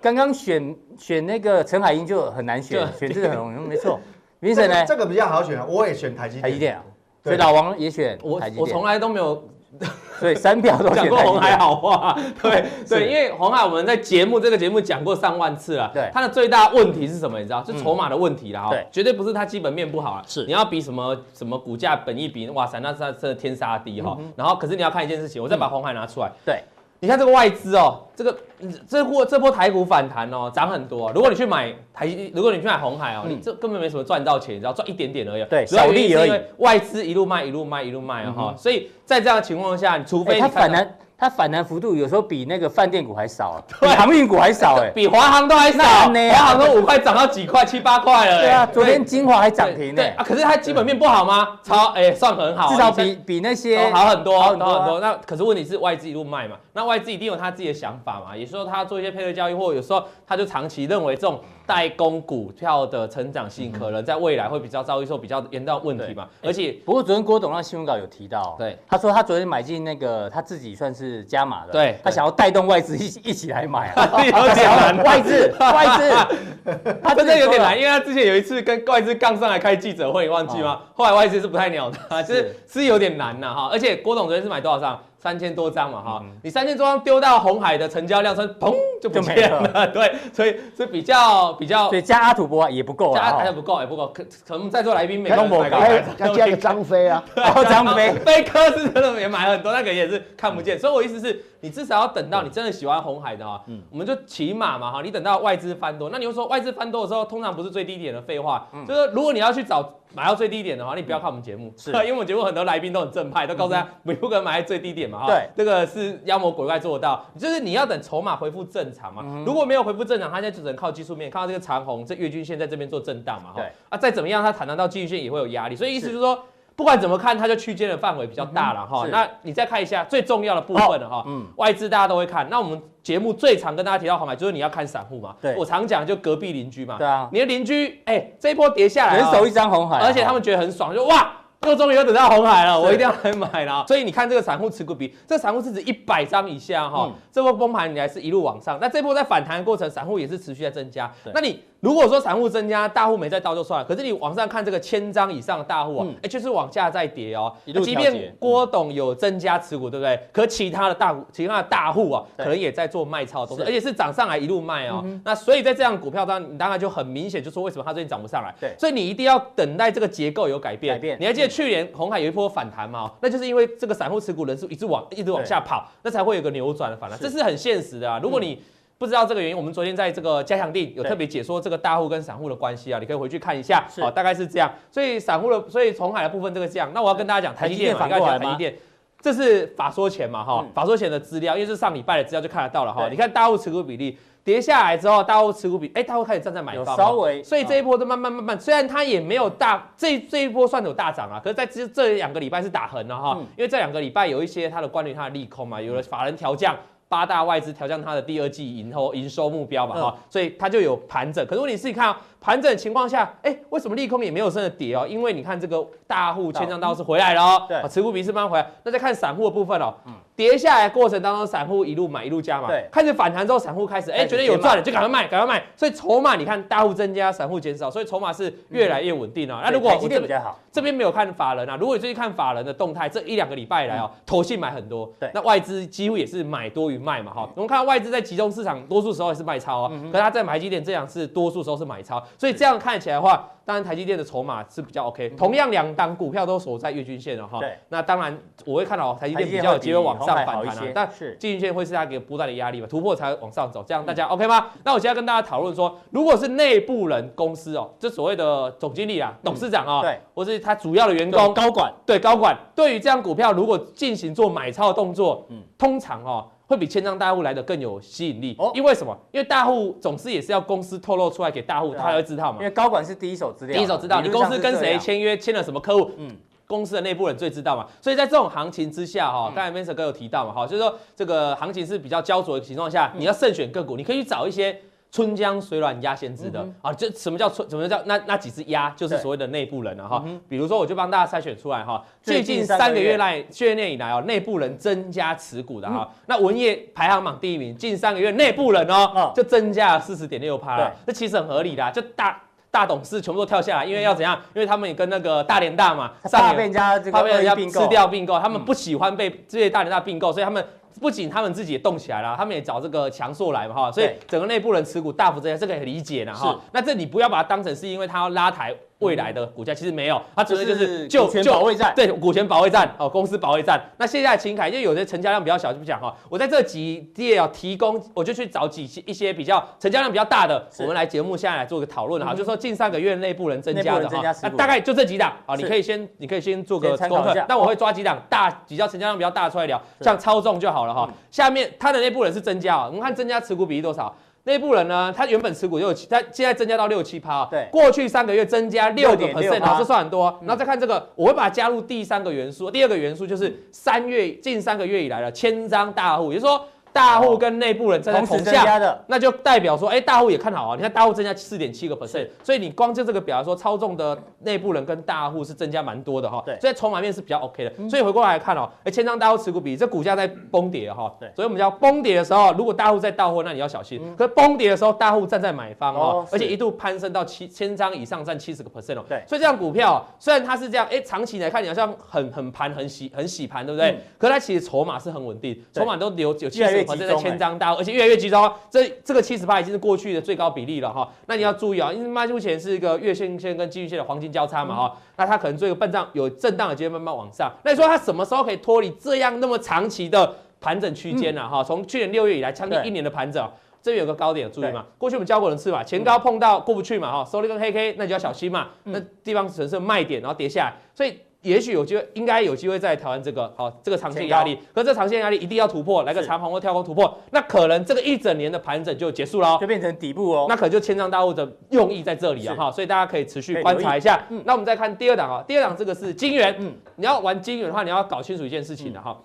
[0.00, 4.00] 刚刚选选那个陈海英就很难选，选这个很容易，没错。
[4.40, 4.84] 明神呢？
[4.84, 6.42] 这个比较好选啊，我也选台积电。
[6.42, 6.82] 台积电啊，
[7.22, 8.58] 所以老王也选台积电。
[8.58, 9.48] 我我从来都没有，
[10.20, 12.16] 所以三票都选讲过红海好话。
[12.42, 15.90] 对 对，因为红海我们在节目这个节目讲过上万次了。
[15.92, 17.38] 对，它的最大问题是什么？
[17.38, 18.68] 你知道，是筹码的问题啦。
[18.70, 20.22] 对，绝对不是它基本面不好啊。
[20.26, 24.16] 是，你要比什么什么股价本益比，哇塞，那是是天杀地哈。
[24.36, 26.30] 然后，可是你要看一件事情，我再把红海拿出来。
[26.44, 26.62] 对。
[27.02, 28.38] 你看这个外资哦，这个
[28.86, 31.10] 这波这波台股反弹哦，涨很多。
[31.12, 35.44] 如果你去买台，如果你去买红海哦，你这根本没什么赚到钱，你知道赚一点点而已。
[35.46, 36.28] 对，小利而已。
[36.28, 40.96] 因为外资一路卖一路卖一路卖啊哈，所以在这样的情况下，你除非它反弹。
[41.22, 45.84] 它反弹幅度有时候比那个饭店股还少，比航运股还少哎， 比华航都还少。
[45.84, 48.40] 华航都五块涨到几块七八块了。
[48.40, 50.02] 对啊，昨天精华还涨停呢。
[50.16, 51.60] 啊，可是它基本面不好吗？
[51.62, 54.98] 超哎，算很好，至少比比那些好很多，好很多。
[54.98, 61.38] 那可是问题是外资一路卖嘛，那外资一定有他自己的想法嘛，也就是说他做一些配合交易，或者有时候他就长期认为这种。
[61.66, 66.28] 代工股票的成长性可能在未来会比较遭遇受比较严重问题嘛？
[66.42, 80.80] 而且不过昨天郭董那新闻稿有提到，对，他说他昨天买进那个他自己算是加码的，对，他想要带动外资一 一起来买啊， 有点难，外资 外资，他真的有点难，因为他之前有一次跟外资杠上来开记者会，你忘记吗？
[80.94, 83.68] 后来外资是不太鸟他，就是是有点难呐哈。
[83.72, 85.00] 而且郭董昨天是买多少张？
[85.22, 95.78] 三千多张嘛，哈，你三千多张丢到红海的成交量，说砰就不见了， 对，所以是比较比较，对，加阿土伯也不够，加还不够，也不够，可可能在座来宾没都买够，
[96.16, 98.42] 再加个张飞啊， 然后张飞，飞。
[98.42, 109.88] 科是真的也买很多，那个也是看不见，所以我意思是，你至少要等到你真的喜欢红海的哈，我们就起码嘛哈，你等到外资翻多，那你又说外资翻多的时候，通常不是最低点的废话，就是如果你要去找。
[110.14, 126.38] 买到最低点的话，你不要看我们节目，是， 因为我们节目很多来宾都很正派，都告诉大家不可能买在最低点嘛，哈，对，这个是妖魔鬼怪做到，就是你要等筹码恢复正常嘛，如果没有恢复正常，它现在只能靠技术面，看到这个长虹，这月均线在这边做震荡嘛，哈，对，啊，再怎么样，它弹弹到季线也会有压力，所以意思就是说。
[126.82, 129.06] 不管怎么看，它就区间的范围比较大了哈。
[129.12, 131.22] 那你再看一下最重要的部分了哈。
[131.28, 131.46] 嗯。
[131.54, 135.36] 外资大家都会看，那我们节目最常跟大家提到鸿海，就是你要看散户嘛。
[135.40, 135.54] 对。
[135.56, 136.96] 我常讲就隔壁邻居嘛。
[136.98, 137.28] 对啊。
[137.30, 141.30] 你的邻居，哎，这一波跌下来，人手一张红海，而且他们觉得很爽，就哇。
[141.64, 143.84] 又终于又等到红海了，我一定要来买了。
[143.86, 148.76] 所以你看这个散户持股比，这个散户是指一百张以下哈，这波崩盘你还是一路往上。
[148.80, 151.08] 那这波在反弹的过程，散户也是持续在增加。
[151.32, 153.84] 那你如果说散户增加，大户没再到就算了。
[153.84, 157.52] 可是你往上看这个千张以上的大户啊，哎，就是往下再跌哦。
[157.82, 160.16] 即便郭董有增加持股，对不对？
[160.30, 165.04] 可其他的大户，其他的大户啊，可能也在做卖超动作，而且是涨上来一路卖哦。
[165.24, 168.54] 那所以在这样股票当中，你当然就很明显，就说为什么它最近涨不上来？
[168.60, 170.94] 对，所以你一定要等待这个结构有改变。
[170.94, 173.10] 改变，你还记得去年红海有一波反弹吗？
[173.20, 178.20] 那就是因为这个散户持股人数一直往一直往下跑，那才会有个扭转的反弹，这是很现实的啊。
[178.22, 178.62] 如果你
[179.02, 184.72] 不知道这个原因，我们昨天在这个加强地有特别解说这个大户跟散户的关系啊，你可以回去看一下，好，大概是这样。
[184.92, 186.88] 所以散户的，所以鸿海的部分这个这样。
[186.94, 188.44] 那我要跟大家讲台积电反过来吗？
[188.44, 188.76] 台积电
[189.20, 193.08] 这是法说前嘛哈，法说前的资料，因为是上礼拜的资料就看得到了哈。
[193.10, 206.76] 你看大户持股比例跌下来之后，大户持股比，哎，大户开始站在买方，稍微，所以这一波都慢慢慢慢，虽然它也没有大，这这一波算有大涨啊，可是在这这两个礼拜是打横了哈，因为这两个礼拜有一些它的关于它的利空嘛，有了法人调降。
[207.12, 211.46] 八大外资调降它的第二季营收营收目标嘛哈，所以它就有盘整。
[211.46, 215.06] 可是问题是你看啊，盘整情况下，哎，为什么利空也没有真的跌哦？
[215.08, 218.68] 因为你看这个大户千张刀是回来了哦，对，持股比是慢慢回来。
[218.82, 219.94] 那再看散户的部分哦，
[220.34, 225.62] 跌下来过程当中，散户一路买一路加嘛，对，开始反弹之后，散户开始哎觉得有赚了，就赶快卖，赶快卖。
[225.76, 229.60] 所以筹码你看大户增加，散户减少，所以筹码是越来越稳定了。
[229.62, 237.48] 那如果我这边这边没有看法人啊，如果你最近看法人的动态，这一两个礼拜来哦，投信买很多，对，那外资几乎也是买多于卖嘛哈。
[237.54, 237.92] 我们看到。
[237.92, 243.48] 外资在集中市场，多数时候也是卖超啊，可是他在买基点这两次多数时候是买超，所以这样看起来的话。
[243.64, 245.28] 当然，台积电的筹码是比较 OK。
[245.30, 247.60] 同样两档股票都守在月均线了哈。
[247.60, 247.78] 对。
[247.90, 250.84] 那当然，我会看到台积电比较有机会往上反弹啊。
[250.92, 252.88] 但是季均线会是它一个不断的压力嘛？
[252.88, 254.66] 突破才会往上走，这样大家 OK 吗？
[254.82, 266.48] 那我现在跟大家讨论说，如果是内部人公司哦，这所谓的总经理啊、董事长啊，对，或是他主要的员工、高管，对高管，对于这样股票如果进行做买超的动作，嗯，通常哦。
[266.72, 269.14] 会比千张大户来的更有吸引力，因为什么？
[269.30, 272.56] 因为大户总是也是要公司透露出来给大户，他才会知道嘛。
[272.60, 276.34] 因为高管是第一手资料，第一手知道你公司跟谁签约，签了什么客户，嗯，
[276.66, 277.86] 公司的内部人最知道嘛。
[278.00, 284.80] 所以在这种行情之下，哈，刚才 Vincent 哥有提到嘛，哈，就是说这个行情是比较焦灼的情况下，你要慎选个股，你可以去找一些。
[285.12, 287.68] 春江水暖鸭先知的、嗯、啊，就什么叫春？
[287.68, 288.88] 什么叫那那几只鸭？
[288.96, 290.22] 就是所谓的内部人了、啊、哈。
[290.26, 296.08] 嗯、比如说，我就帮大家筛选出来哈，最近三个月来去年以来哦，内部人增加持股的哈。
[296.10, 300.90] 嗯、那文业排行榜第一名，近三个月内部人哦，嗯、就增加了四十点六趴了。
[301.06, 304.40] 这其实很合理的、啊，就大大董事全部都跳下来，因为要怎样？
[304.54, 310.64] 因为他们也跟那个大连大嘛，怕被人家这个怕被人家吃掉并购，他们不喜欢被这些大连大并购，所以他们。
[311.00, 316.58] 不仅他们自己也动起来了，他们也找这个强硕来嘛哈，所以整个内部人持股大幅增加，这个也理解了哈。
[316.72, 318.74] 那这你不要把它当成是因为他要拉抬。
[319.02, 323.80] 未来的股价其实没有，它主要就是就股权保卫战，对股权保卫战哦，公司保卫战。
[323.98, 326.14] 那现在秦凯，因为有些成交量比较小，就不讲哈。
[326.28, 332.32] 我在这几页要提供，我就去找几些一些比较成交量比较大的，我们来节目下来做个讨论哈。
[332.32, 337.22] 就是说近三个月内部人增加的哈，那大概就这几档啊，你可以先你可以先做个参考。
[337.48, 341.08] 那我会抓几档大比较成交量比较大出来聊，像超重就好了哈。
[341.30, 344.14] 下面它的内部人是增加啊，我们看增加持股比例多少？
[344.44, 347.44] 内部人呢，他原本持股六七，他现在增加到六七趴。
[347.46, 350.38] 对，过去三个月增加六个 percent 老师算很多。
[350.42, 352.70] 然后再看这个，我会把它加入第三个元素。
[352.70, 356.66] 第二个元素就是三月近三个月以来的千张大户，也就是说。
[356.92, 358.64] 大户跟内部人站在同向，
[359.06, 360.76] 那就代表说，哎，大户也看好啊。
[360.76, 366.42] 你看大户增加四点七个 percent，所以你光就这个表来说，操纵的内部人跟大户是增加蛮多的哈。
[366.44, 367.88] 对，所以筹码面是比较 OK 的。
[367.88, 371.10] 所以回过来看哦，哎，千张大户持股比这股价在崩跌哈。
[371.18, 374.00] 对，所以我们叫崩跌的时候，如果大户在到货，那你要小心。
[374.14, 379.04] 可是崩跌的时候，大户站在买方哦，而且一度攀升到七千张以上，占七十个 percent 哦。
[379.08, 383.98] 对，所以这样股票虽然它是这样，哎，长期来看你好像很很盘很洗很洗盘，对不对？
[384.18, 386.81] 可是它其实筹码是很稳定，筹码都留有七十。
[386.84, 388.52] 反正在千张大户，而且越来越集中。
[388.70, 391.08] 这这个七十八已经是过去的最高比例了哈。
[391.26, 394.96] 那你要注意啊，因为目前是一个月线线跟季线的黄金交叉嘛哈。
[395.16, 397.52] 那它可能做一个震荡，有震荡的机会慢慢往上。
[397.64, 401.48] 那你说它什么时候可以脱离这样那么长期的盘整区间呢？
[401.48, 403.46] 哈，从去年六月以来，将近一年的盘整，
[403.82, 404.84] 这边有个高点，注意嘛。
[404.98, 408.68] 过去我们教过人次嘛，前高碰到过不去嘛哈，收了一根黑 K，那就要小心嘛。
[408.84, 411.18] 那地方只是卖点，然后跌下来，所以。
[411.42, 414.58] 也许有机会，应该有机会再挑战这个好，这个长线压力。
[414.72, 420.46] 可是这长线压力一定要突破，来个长红或跳空突破，那可能这个一整年的盘整就结束了，就变成底部哦。
[420.48, 424.24] 那可能就千丈大户的用意在这里啊哈，所以大家可以持续观察一下。
[424.44, 429.18] 那我们再看第二档啊，第二档这个是金元，嗯，你要玩金元的话，你要搞清楚一件事情的哈。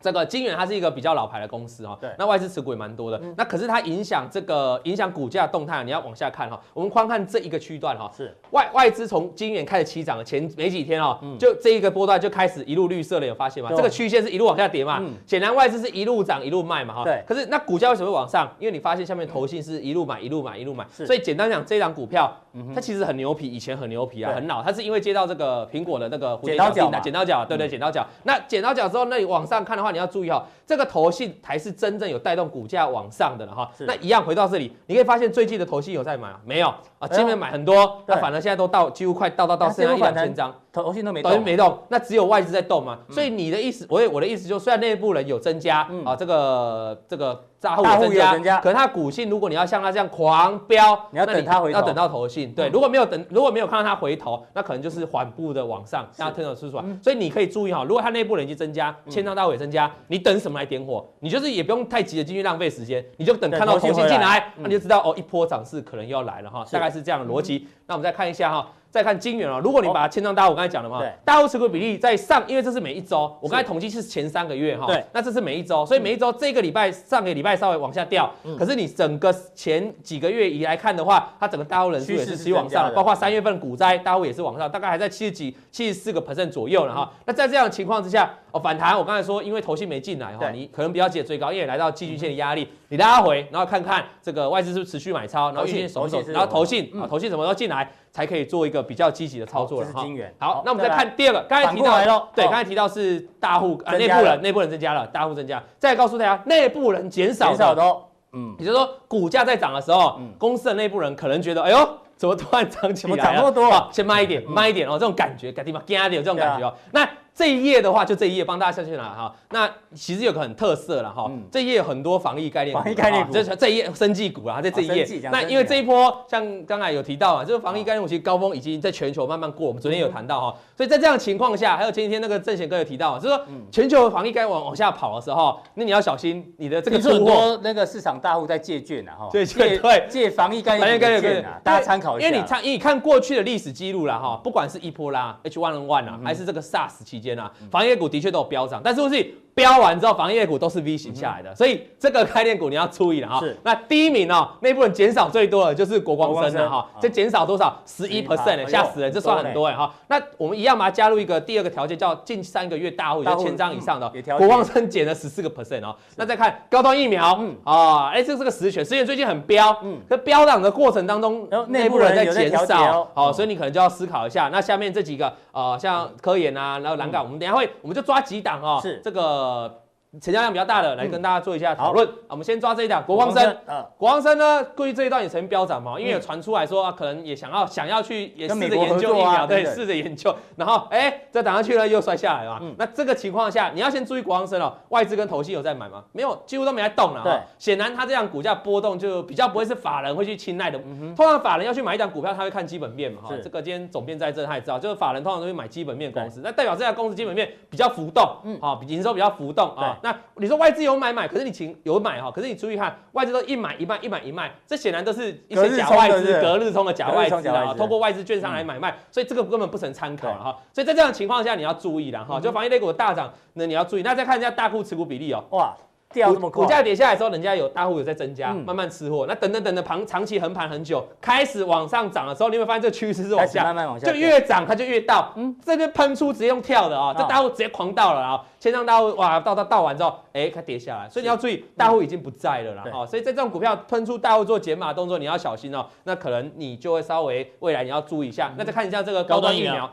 [0.00, 8.34] 这个金圆它是一个比较老牌的公司哈，对，那外资持股也蛮多的，嗯、那可是它影响这个影响股价动态，你要往下看哈，我们光看这一个区段哈，是。
[8.50, 13.68] 外外资从金圆开始起涨的前没几天哈，嗯、就这一个波段就开始一路绿色了，有发现吗？
[13.68, 18.50] 对这个曲线是一路往下跌嘛，嗯、显然外资是一路涨一路卖嘛哈，对，可是那股价为什么会往上？
[18.58, 22.34] 因为你发现下面投信是一路买一路买一路买，所以简单讲，这档股票。
[22.74, 24.60] 它其实很牛皮，以前很牛皮啊，很老。
[24.60, 28.04] 它是因为接到这个苹果的那个剪刀脚，剪刀脚，对对，剪刀脚。
[28.24, 33.68] 那剪刀脚之后，那你往上看的话，你要注意哈，这个投信才是真正有带动股价往上的了哈。
[33.80, 36.36] 那一样回到这里，你可以发现最近的投信有在买吗？
[36.44, 36.72] 没有。
[37.00, 40.54] 啊，今天买很多，那反而现在都到几乎快到到到剩下一两千张。
[40.72, 42.96] 投信都没动，投信没动，那只有外资在动嘛。
[43.10, 48.12] 所以你的意思，我我的意思就是，虽然内部人有增加啊，这个这个大户增
[48.44, 52.52] 加，可是它股性，如果你要像它这样狂飙，你要等它回，要等到投信。
[52.52, 56.84] 对，如果没有等，如果没有看到它回头，那可能就是缓步的往上，让它推手出出来。
[57.02, 61.06] 所以你可以注意哈，如果它内部人已经增加，千张大户也增加，你等什么来点火？
[61.20, 67.66] 你就是也不用太急着进去浪费时间，你就等看到红线进来，那你就知道哦，一波涨势可能又要来了哈，大概是这样的逻辑。
[67.86, 68.70] 那我们再看一下哈。
[68.90, 87.12] 再看金元啊，如果你把它千张大户，我刚才讲了嘛，大户持股比例在上，因为这是每一周，我刚才统计是前三个月哈，对，那这是每一周，所以每一周这个礼拜上个礼拜稍微往下掉，可是你整个前几个月以来看的话，它整个大户人数也是持续往上，包括三月份股灾大户也是往上，大概还在七十几、七十四个 percent 左右了哈。
[87.24, 97.88] 那在这样的情况之下，哦反弹，我刚才说因为投信没进来哈，你可能比较记得最高，因为来到季均线的压力，你拉回，然后看看这个外资是不是持续买超，然后预守守，然后投信啊投信什么时候进来？
[98.12, 100.04] 才可以做一个比较积极的操作了哈。
[100.38, 105.62] 好，那我们再看第二个，刚才提到，对，刚才提到是大户啊，内部人，内部人增加了，大户增加。
[105.78, 107.96] 再告诉大家，内部人减少的，
[108.32, 113.22] 嗯，也就是说，股价在涨的时候，公司的内部人可能觉得，哎呦，怎么突然涨起来了？
[113.22, 116.74] 涨那么多，先慢一点，慢一点哦，这种感觉，赶紧嘛，惊一点，这种感觉哦。
[116.92, 119.34] 那这一页的话，就这一页帮大家下去拿哈。
[119.50, 125.06] 那其实有个很特色了哈，这一页有很多防疫概念，防疫概念股，这这一页生技股啊，在这一页。
[125.32, 130.56] 那因为这一波像刚才有提到啊，这个防疫概念股其实高峰已经在全球慢慢过，我们昨天有谈到哈。
[130.76, 137.00] 所以在这样的情况下，还有前几天那个郑贤哥有提到，就是说全球防疫概念往往下跑的时候，那你要小心你的这个。
[137.10, 142.28] 很多那个市场大户在借券啊，哈， 对对，借防疫概念股啊，大家参考一下。
[142.28, 148.10] 因为你看，因为你看过去的历史记录了哈，不管是一波啦、H1N1 啊，还是这个 SARS 期间啊，防疫股。
[148.10, 153.42] 的确都有飙涨，但是不是飙完之后，防疫股都是 V 型下来的，所以这个概念股你要注意了哈。
[153.62, 157.78] 那第一名哦，内部人减少最多的就是国光生了哈，这减少多少？
[157.84, 159.92] 十一 percent，吓死人，这算很多哎哈。
[160.08, 165.94] 那我们一样把它加入一个第二个条件，叫近三个月大户就千张以上的，国光生减了十四个 percent 哦。
[166.16, 174.48] 那再看高端疫苗，嗯啊，哎，这是个实权，实权最近很飙，嗯，在飙涨的过程当中，内部人在减少，好，所以你可能就要思考一下。
[174.50, 179.49] 那下面这几个呃，像科研啊，然后蓝港，我们等下会，我们就抓几档哦，是这个。
[179.50, 179.68] uh,
[180.18, 182.08] 成交量比较大的，来跟大家做一下讨论。
[182.26, 183.56] 我们先抓这一档，国光生。
[183.96, 190.34] 国光生呢，过去这一段也曾经飙涨嘛，因为有传出来说啊，可能也想要想要去也试着研究疫苗，对，试着研究。
[190.56, 192.60] 然后哎，再打上去了又摔下来了。
[192.76, 196.02] 那这个情况下，你要先注意国光生哦，外资跟投信有在买吗？
[196.10, 197.22] 没有，几乎都没在动了。
[197.22, 200.78] 对，显然它这样股价波动就比较不会是法人会去青睐的。
[201.14, 203.22] 通常法人要去买一档股票，他会看基本面嘛。
[203.22, 209.98] 哈，这个今天总编在这，他也知道，就是法人通常都会买基本面公司，那代表这家公司基本面比较浮动，嗯，好，营收比较浮动啊。
[210.02, 220.58] 那你说外资有买买，可是你请有买哈，可是你注意看，外资都一买一卖，一买一卖，这显然都是一些假外资，隔日冲的假外资啊，通过外资券商来买卖，所以这个根本不成参考了哈。
[220.72, 224.02] 所以在这样的情况下，你要注意了哈，就防疫类股的大涨，那你要注意。
[224.02, 225.76] 那再看一下大户持股比例哦，哇。
[226.12, 229.26] 掉这么快，股价跌下来的时候，人家有大户有在增加，慢慢吃货。
[229.28, 235.32] 那等等等的盘长期横盘很久，开始往上涨的时候，你会发现这个趋势是往下，慢慢往下，就越涨它就越倒。
[235.36, 242.84] 嗯，这边喷出直接用跳的啊，这大户直接狂倒了啊，先让大户哇，倒到倒完之后，哎，它跌下来，所以你要注意，大户已经不在了啦。
[242.92, 245.86] 哦，所以在这种股票喷出大户做减码动作，你要小心哦。
[246.04, 248.52] 那可能你就会稍微未来你要注意一下。
[248.56, 249.88] 那再看一下这个高端疫苗。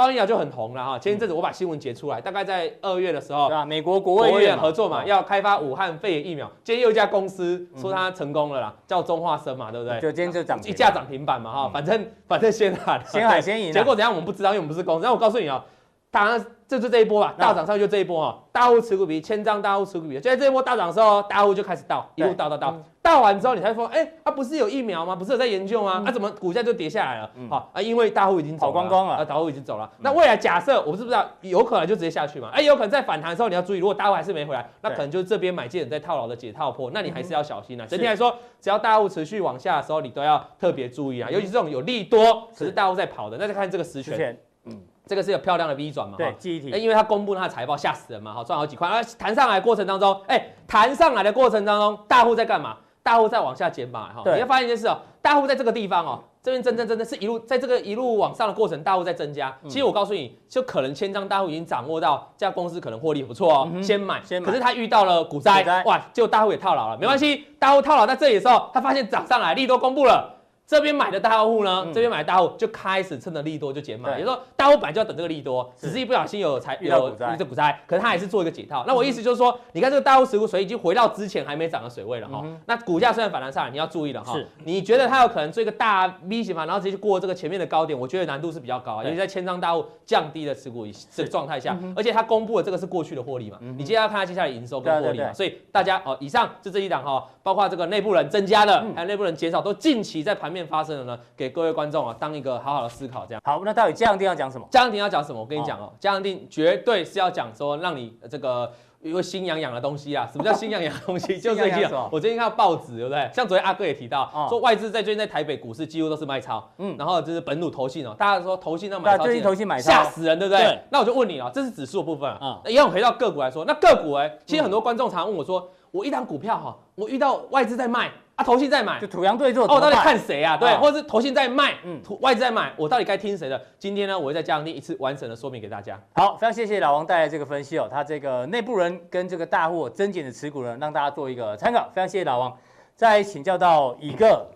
[0.00, 6.50] 高端疫苗就很红了哈，前一阵子我把新闻截出来，大概在二月的时候，对啊，美国国务院合作嘛，要开发武汉肺炎疫苗。
[6.64, 10.00] 今天又一家公司说它成功了啦，叫中化生嘛，对不对？
[10.00, 13.70] 就今天就涨一价涨停板嘛哈，反正反正先喊先喊先赢。
[13.70, 15.02] 结果怎样我们不知道，因为我们不是公司。
[15.02, 15.62] 然后我告诉你啊，
[16.10, 22.80] 当然这就这一波吧，大涨上去就这一波哈，大户持股比千张大户持股比，就在这一波大涨的时候，大户就开始倒，一路倒倒倒。
[23.02, 25.16] 倒完之后，你才说，哎，它不是有疫苗吗？
[25.16, 26.04] 不是有在研究吗？
[26.06, 27.30] 啊，怎么股价就跌下来了？
[27.48, 29.90] 好啊，因为大户已经走光光了，啊，大户已经走了。
[29.98, 32.50] 那未来假设，我不是不知道，有可能就直接下去嘛？
[32.52, 37.84] 哎，有可能在反弹的时候，你要注意，如果大户还是没回来，那可能就是这边买进人在套牢的解套破，那你还是要小心啊。
[37.84, 41.28] 整体来说，只要大户持续往下的时候，你都要特别注意啊。
[41.30, 44.78] 尤其是这种有利多，可是大户在跑的，那就看这个实权，嗯，
[45.10, 46.14] 这个是有漂亮的 V 转嘛？
[46.16, 46.70] 对，记忆体。
[46.80, 48.86] 因为它公布它的财报，吓死人嘛，哈，赚好几块。
[48.86, 52.76] 而弹上来的过程当中，哎，弹上来的过程当中，大户在干嘛？
[53.02, 59.52] 大户在往下减码哈，你会发现一件事哦，大户在这个地方哦，这边真真真的是一路在这个一路往上的过程，大户在增加。
[59.64, 64.20] 其实我告诉你，就可能千张大户已经掌握到这家公司可能获利不错哦，先买。
[64.22, 64.46] 先买。
[64.46, 70.39] 可是他遇到了股灾，哇，结果大户也套牢了，没关系，大户套牢在这里的时候，他发现涨上来，利多公布了，
[70.70, 77.00] 这边买的大户呢，这边买的大户就开始趁着利多就减码，也就是说大户本来就要等这个利多，只是一不小心有财有遇到
[77.44, 78.84] 股灾，可是他还是做一个解套。
[78.86, 82.44] 那我意思就是说，你看这个大户持股水已经回到之前还没涨的水位了哈。
[82.66, 84.38] 那股价虽然反弹上来，你要注意了哈。
[84.62, 101.18] 你觉得它有可能做一个大 V 型嘛，然后直接过这个前面的高点，我觉得难度是比较高，因为在千张大户降低的持股这个状态下，而且它公布的这个是过去的获利嘛，你接下来看它接下来营收跟获利嘛，所以大家哦，以上就这一档哈，包括这个内部人增加了，还有内部人减少，都近期在盘面发生的呢。
[101.36, 103.42] 给各位观众啊，当一个好好的思考，这样。
[103.44, 104.66] 好，那到底加强錠要讲什么？
[104.70, 105.40] 加强錠要讲什么？
[105.40, 110.28] 我跟你讲哦，加强錠绝对是要讲说，让你这个因为心痒痒的东西啊。
[110.30, 111.38] 什么叫心痒痒的东西？
[111.40, 113.30] 就最近我最近看到报纸，对不对？
[113.32, 120.78] 像昨天阿哥也提到，说外资在最近在台北股市几乎都是卖超，嗯，然后就是本土投信哦，大家说投信那买超，最近投信买超吓死人，对不对？
[120.90, 128.10] 那我就问你啊，这是指数部分啊，一样回到个股来说，那个股哎，其实很多观众常问我说，我一档股票哈，我遇到外资在卖。
[128.40, 129.66] 啊，投信在买，就土洋对坐。
[129.66, 130.56] 哦，到底看谁啊？
[130.56, 133.60] 对，或者是投信在卖，嗯，外资在买，我到底该听谁的？
[133.78, 136.00] 今天呢，我会在加强錠一次完整的说明给大家。
[136.14, 141.86] 好，非常谢谢老王带来这个分析哦，他这个内部人跟这个大户增减的持股呢，让大家做一个参考。
[141.92, 142.56] 非常谢谢老王。
[142.96, 144.46] 再请教到乙哥，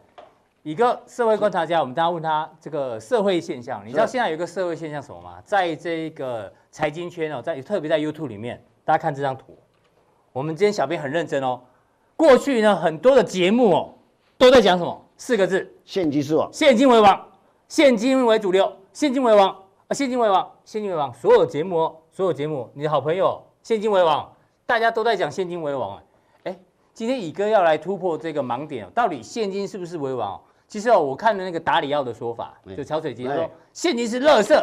[0.63, 5.43] 乙哥社会观察家，我们大家问他这个社会现象，你知道现在有一个社会现象什么吗？
[5.45, 9.59] 在这个财经圈哦，在特别在 YouTube 里面，大家看这张图，
[10.33, 11.61] 我们今天小编很认真哦。
[12.25, 13.95] 过去呢，很多的节目哦，
[14.39, 14.99] 都在讲什么？
[15.19, 17.29] 四个字：现金是王，现金为王，
[17.69, 19.51] 现金为主流，现金为王
[19.89, 21.13] 啊，现金为王，现金为王。
[21.13, 24.33] 所有节目哦，所有节目，你的好朋友，现金为王，
[24.65, 26.01] 大家都在讲现金为王。
[26.45, 26.59] 哎，
[26.95, 30.41] 今天乙哥要来突破这个盲点，到底现金是不是为王？
[30.67, 34.55] 其实哦，我看了那个达里奥的说法，就桥水机他说现金是垃圾。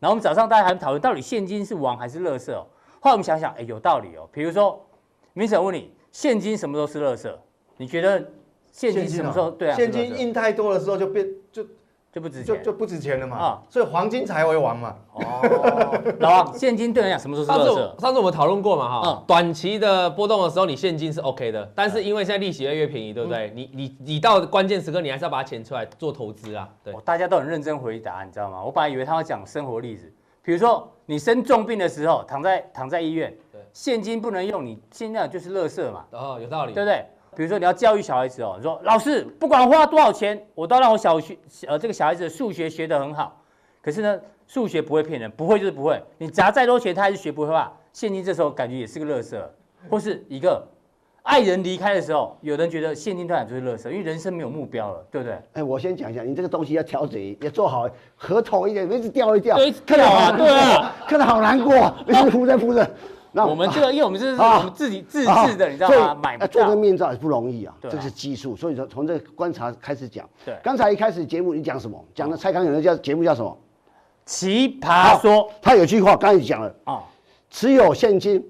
[0.00, 2.66] 然后我们早上大家还讨论到底现金是王还是垃圾哦。
[3.00, 4.26] 后来我们想想，哎，有道理哦。
[4.32, 4.82] 比如说，
[5.34, 5.92] 明神问你。
[6.12, 7.34] 现金什么时候是垃圾？
[7.78, 8.22] 你觉得
[8.70, 9.50] 现金什么时候？
[9.50, 11.64] 对啊，现金印太多的时候就变就
[12.12, 13.36] 就不值钱，就就不值钱了嘛。
[13.38, 14.94] 啊，所以黄金才为王嘛。
[15.14, 18.00] 哦，老王，现金对人讲什么时候是垃圾？
[18.00, 23.50] 上次我们讨论过嘛，哈，短期的波动的时候，你现金是 OK 的，但是因为现在利息越越便宜，对不对？
[23.54, 26.68] 你你你到关键时刻，你还是要把它钱出来做投资啊。
[26.84, 28.62] 对，大家都很认真回答，你知道吗？
[28.62, 33.34] 我本来以为他要讲生活例子，比如说你生重病的时候，躺在躺在医院。
[33.72, 36.04] 现金不能用，你现在就是垃圾嘛。
[36.10, 37.04] 哦，有道理，对不对？
[37.34, 43.40] 比如说你要教育小孩子哦，你说老师不管花多少钱，我都让我小学呃这个小孩子的数学学得很好。
[43.80, 46.00] 可是呢，数学不会骗人，不会就是不会。
[46.18, 47.72] 你砸再多钱，他还是学不会画。
[47.92, 49.42] 现金这时候感觉也是个垃圾，
[49.88, 50.62] 或是一个
[51.22, 55.38] 爱人离开的时候，有人觉得现金当然就是垃圾，因为人生没有目标了，对不对？
[55.54, 59.56] 哎，我先讲一下，你这个东西要调整，要做好，合同一点，一直掉一掉，
[59.86, 61.74] 看到啊，对啊，看得好难过，
[62.06, 62.88] 一直扶着扶着。
[63.34, 66.20] 那我们这个，因为我们这是我们自己自制的，你知道吗？
[66.22, 68.54] 买做这个面罩也不容易啊，这是技术。
[68.54, 70.28] 所以说，从这个观察开始讲。
[70.44, 72.04] 对，刚才一开始节目你讲什么？
[72.14, 73.56] 讲的蔡康永的叫节目叫什么？
[74.26, 75.50] 奇葩说。
[75.62, 77.02] 他有句话刚才讲了啊，
[77.50, 78.44] 持有现金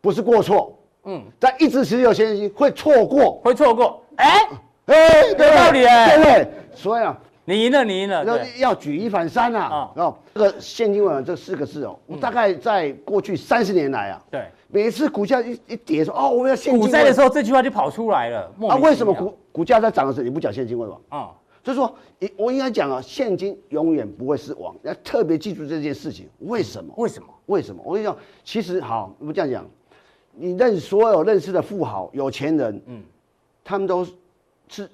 [0.00, 4.02] 不是过错，嗯，但一直持有现金会错过，会错过。
[4.16, 4.48] 哎
[4.86, 6.52] 哎，有道理哎，对不对？
[6.74, 7.18] 所以啊。
[7.50, 9.90] 你赢了，你赢了，要要举一反三啊！
[9.96, 16.80] 哦，这个现金为王这四个字哦，我大概在过去三十年来啊，对，每次股价一一跌说哦，我们要现金。
[16.80, 18.52] 股灾的时候，这句话就跑出来了。
[18.68, 21.30] 啊，为什么股股价在涨的时候你不讲现金为王啊？
[21.64, 21.92] 所以说，
[22.36, 26.26] 我应该讲啊，现金永远不会是王，要特别记住这件事情。
[26.38, 26.94] 为什么？
[26.96, 27.28] 为什么？
[27.46, 27.82] 为什么？
[27.84, 29.66] 我跟你讲，其实好，我们这样讲，
[30.32, 33.02] 你认所有认识的富豪、有钱人，嗯，
[33.62, 34.06] 他们都
[34.68, 34.88] 是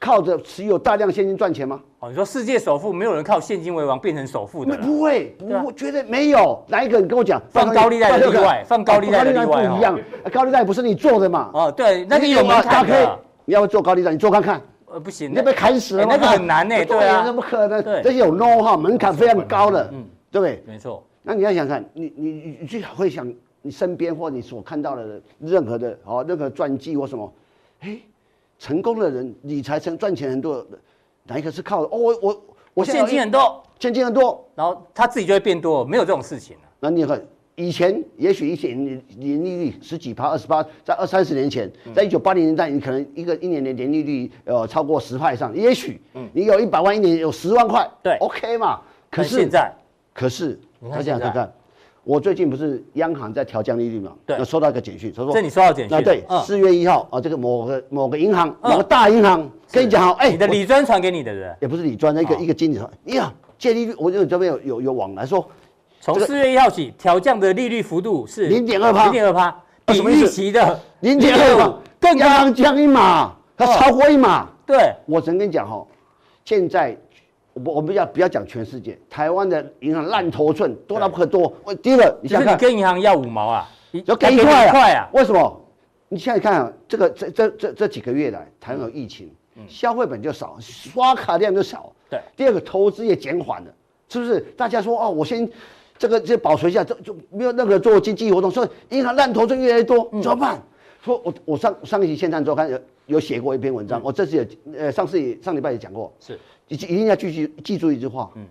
[0.00, 1.80] 靠着持有大量现金赚钱吗？
[2.00, 4.76] 哦，你说世界首富没有人靠现金为王变成首富的？
[4.78, 6.64] 不会，不会，绝对没有。
[6.68, 7.00] 哪一个？
[7.00, 9.98] 你跟我讲，放高利贷的例外，放高利贷的例外不一样。
[10.32, 11.50] 高利贷不是你做的嘛？
[11.52, 13.18] 哦，对，那个有门槛的。
[13.44, 14.60] 你要做高利贷，你做看看。
[14.86, 16.06] 呃，不行，你被砍死了。
[16.08, 17.82] 那个很难呢，对啊，那不可能？
[18.02, 20.62] 这些有 know 哈，门槛非常高的，嗯，对不对？
[20.66, 21.02] 没错。
[21.22, 23.26] 那你要想看，你你你最好会想，
[23.62, 27.32] 你身边或你所看到的任何的哦，任何传记或什么，
[27.80, 27.98] 哎，
[28.62, 30.64] 成功的人理财成赚钱很多，
[31.24, 31.82] 哪一个是靠？
[31.82, 32.42] 哦，我我。
[32.74, 36.56] 我现金很多，现金很多，然后他自己就会变多，没有这种事情。
[36.80, 37.22] 那你看，
[37.54, 46.00] 以前也许一些年年利率十几趴、二十八，在二三十年前，在一九八零年代，你可能一个一年的年利率呃超过十趴以上，也许，
[46.32, 48.80] 你有一百万一年有十万块，对，OK 嘛？
[49.10, 49.70] 可是现在，
[50.14, 50.58] 可是
[50.90, 51.52] 他这样看看。
[52.04, 54.12] 我最近不是央行在调降利率嘛？
[54.26, 55.96] 对，收到一个简讯，他说：“这你收到简讯？
[55.96, 65.48] 那对，四月一号啊，这个某个某个银行，某个大银行跟你讲好，哎，你的李专传给你的人，也不是李专，那个一个经理说，哎呀，借利率，我就这边有有有往来说，
[66.00, 74.48] 从四月一号起调降的利率幅度是零点二趴，零点二趴，比预期的零点二嘛，更央行降一码，它超过一码。
[74.66, 75.86] 对，我曾跟你讲哈，
[76.44, 76.96] 现在
[77.54, 78.98] 我我们要不要讲全世界？
[79.10, 81.52] 台湾的银行烂头寸多到不可多。
[81.64, 83.68] 我第一个，你想看，你跟银行要五毛啊，
[84.06, 85.08] 要给一块啊？
[85.12, 85.60] 为什么？
[86.08, 89.30] 你现在看啊，这个这这这这几个月来，台湾有疫情，
[89.68, 91.92] 消费本就少，刷卡量就少。
[92.10, 92.20] 对。
[92.36, 93.70] 第二个，投资也减缓了，
[94.08, 94.40] 是不是？
[94.56, 95.48] 大家说哦，我先
[95.96, 100.62] 这个这保存一下，就就没有任何做经济活动，所以银行烂头寸越来越多，怎么办？
[101.02, 104.48] 说我我上上一期《现场周刊》有有写过一篇文章，我这次也
[104.78, 106.38] 呃上次也上礼拜也讲过，是，
[106.72, 108.46] 一一定要继续记住一句话，嗯，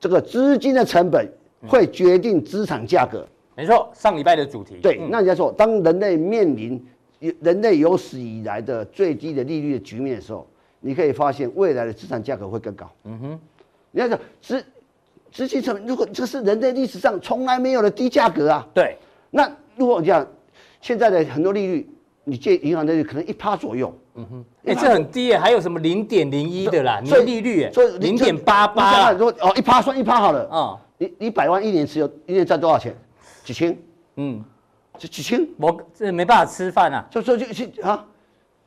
[0.00, 1.26] 这个资金的成本
[1.68, 3.24] 会决定资产价格。
[3.54, 4.78] 没错，上礼拜的主题。
[4.82, 6.84] 对，嗯、那人家说，当人类面临
[7.40, 10.44] 人类有史以来的最低的利率的局面的时候，
[10.80, 12.90] 你可以发现未来的资产价格会更高。
[13.04, 13.40] 嗯哼，
[13.92, 14.64] 你要讲资
[15.30, 18.66] 资金成本，如果这是人类历史上从来没有的低价格啊。
[18.74, 18.96] 对。
[19.30, 20.26] 那如果讲
[20.80, 21.88] 现在的很多利率，
[22.30, 23.92] 你借银行的利率可能一趴左右。
[24.14, 27.00] 嗯哼，哎、欸，这很低耶，还有什么零点零一的啦？
[27.04, 29.12] 所以利率，所以零点八八。
[29.16, 30.48] 说哦，一趴算一趴好了。
[30.48, 32.94] 啊、嗯，你一百万一年持有，一年赚多少钱？
[33.42, 33.76] 几千，
[34.16, 34.44] 嗯，
[34.98, 38.04] 就几千，我这没办法吃饭啊，就说就去啊，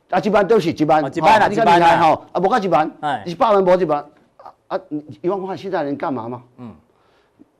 [0.10, 4.04] 啊几万都是几万，几万啊，几万啊，哈，啊不够几万，哎，一百万不几万，
[4.38, 4.80] 啊啊，
[5.22, 6.42] 一万块现在能干嘛嘛？
[6.58, 6.74] 嗯，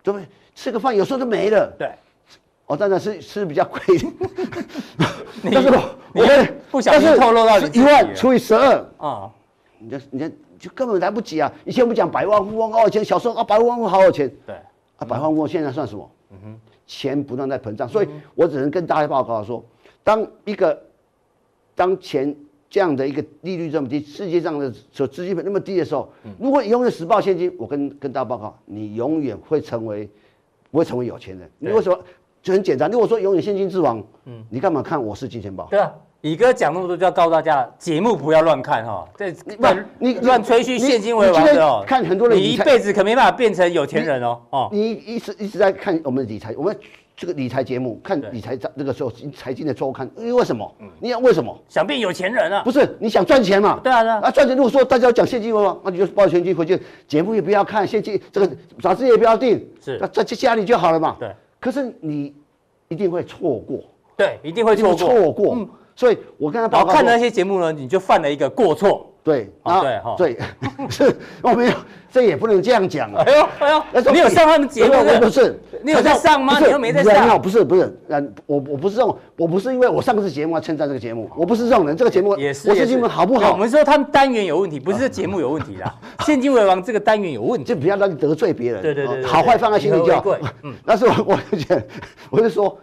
[0.02, 0.28] 对不对？
[0.56, 1.92] 吃个饭有时候都没了，对，
[2.66, 3.80] 我当然是是比较贵，
[5.44, 8.86] 但是我我不小心透露到一万除以十二。
[8.98, 9.30] 啊，
[9.80, 11.52] 你这你这就根本来不及啊！
[11.66, 14.56] 以前我们讲百万富翁哦，以前小时候啊百万富翁好有钱，对，
[14.96, 16.10] 啊百万富翁现在算什么？
[16.32, 19.64] 嗯哼，钱不断在膨胀，所以我只能跟大家报告说，
[20.04, 20.82] 当一个
[21.76, 22.34] 当前
[22.70, 26.10] 这样的一个利率这么低，世界上的所资金那么低的时候，
[26.40, 30.10] 如果你永远死抱现金，我跟跟大家报告，你永远会成为
[30.72, 31.52] 不会成为有钱人。
[31.60, 32.00] 你为什么？
[32.44, 35.66] 就很简单，如果说永远现金之王，嗯，你干嘛看我是金钱豹？
[35.72, 35.92] 对啊。
[36.22, 39.06] 李哥讲那么多，就要告诉大家，节目不要乱看哈。
[39.18, 41.84] 这乱你乱吹嘘现金为王的哦。
[41.86, 44.40] 看很多人，你一辈子可没办法变成有钱人哦。
[44.50, 46.78] 哦，你一直一直在看我们的理财，我们
[47.18, 50.74] 这个理财节目，看理财那个时候财经的周刊，因为为什么？
[51.02, 51.62] 你想为什么？
[51.68, 52.62] 想变有钱人啊？
[52.64, 53.82] 不是，你想赚钱嘛？
[53.84, 54.22] 对啊，对啊。
[54.24, 58.50] 啊，赚钱如果说大家要讲现金为王，那你就抱现金回去，节目也不要看，现金这个
[58.82, 61.18] 杂志也不要订，是，那在家里就好了嘛。
[61.20, 61.30] 对。
[61.64, 62.36] 可是你
[62.90, 63.80] 一定会错过。
[64.18, 64.98] 对，一定会错过。
[64.98, 65.70] 错过。
[65.96, 69.13] 所以，我刚才报告看那些节目呢，你就犯了一个过错。
[69.24, 70.38] 对，啊，对，哈，对，
[70.92, 71.74] 是，我没有，
[72.12, 73.24] 这也不能这样讲啊。
[73.26, 74.92] 哎呦，哎呦，你有上他们节目？
[75.22, 76.60] 不是，你有在上吗？
[76.60, 77.42] 你又没在上。
[77.42, 81.96] 不是，不是，嗯，我我不是这种，我不是因为我上个次节目要称赞这个节目，我不是这种人。
[81.96, 83.54] 这个节目也是，我是节目好不好？
[83.54, 85.96] 我们说他们单元有问题，不是节目有问题啦。
[86.26, 88.82] 现金为王这个单元有问题，就不要让你得罪别人。
[88.82, 90.24] 对对对，好坏放在心里就好。
[90.64, 91.76] 嗯，但是我我就
[92.30, 92.78] 我就说，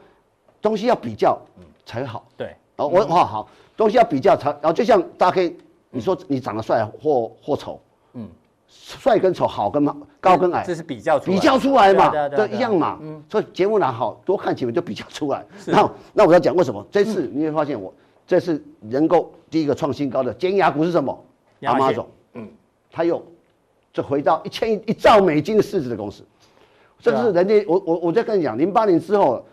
[0.63, 1.39] 东西要比较
[1.85, 2.25] 才好。
[2.35, 3.49] 对，哦，我好好。
[3.77, 5.57] 东西要比较才，然后就像大家可以，
[5.91, 7.81] 你说你长得帅或或丑，
[8.15, 8.29] 嗯，
[8.69, 9.85] 帅跟丑，好跟
[10.21, 12.99] 高跟矮，这是比较出来比较出来嘛，都一样嘛。
[13.03, 15.45] 嗯，所以节目拿好，多看几遍就比较出来。
[15.67, 17.93] 然后那我要讲为什么这次你会发现我
[18.25, 21.25] 这次能够第一个创新高的尖牙股是什么？
[21.61, 22.49] 亚马逊，嗯，
[22.93, 23.21] 他又
[23.93, 26.23] 就回到一千一兆美金的市值的公司，
[27.01, 29.45] 这个是人家我我我在跟你讲，零八年之后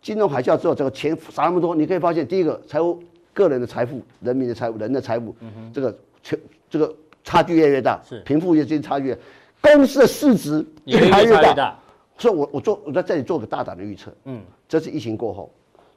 [0.00, 2.98] 金融海啸之后，这个钱撒那么多，你可以发现第一个财务。
[3.32, 5.34] 个人的财富、人民的财富、人的财富，
[5.72, 8.20] 这个全这个差距越来越大，是。
[8.26, 9.16] 贫富之间差距，
[9.60, 11.78] 公司的市值越来越大，
[12.18, 15.50] 所以我我做我在这里做个大胆的预测，嗯，这次疫情过后，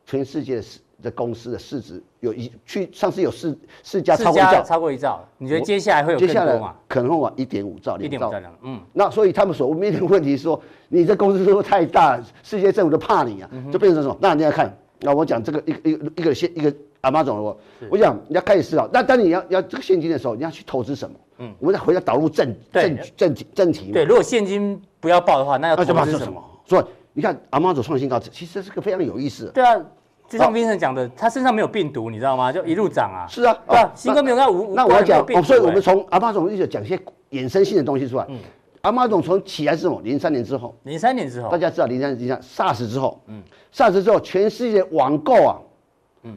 [0.05, 0.63] 全世界的
[1.03, 6.75] 的公司的市值有一去上次有四四家超过一兆，超过一兆，你觉得接下来会有更多吗？
[6.87, 8.31] 可能会往一点五兆、两兆，
[8.61, 14.17] 嗯，那所以他们所面临的问题是说，你这公司是不是太大，世界政府都怕你啊，就变成什么？
[14.21, 16.73] 那你要看，那我讲这个一个一个一个现一个。
[17.05, 17.55] 阿妈总我，
[17.87, 18.89] 我想你要开始思考。
[18.91, 21.15] 那当你要要这个现金的时候，你要去投资什么？
[21.37, 23.91] 嗯，我们再回到导入正正正题正题。
[23.91, 26.43] 对，如果现金不要报的话，那要投资什么？
[26.65, 29.51] 所以你看阿妈总创新高，其实是个非常有意思。
[29.53, 29.79] 对啊，
[30.27, 32.51] 就像 Vincent 讲的，他身上没有病毒，你知道吗？
[32.51, 33.29] 就一路涨啊。
[33.29, 34.73] 是啊，对啊，新冠没有那无。
[34.73, 36.99] 那我要讲，所以我们从阿妈总一直讲一些
[37.29, 38.25] 衍生性的东西出来。
[38.29, 38.39] 嗯，
[38.81, 45.59] 阿妈总从起来是什么，零三年之后，零三年之后，大家知道零三年之后 SARS 之后，嗯，SARS 之后，全世界网购啊。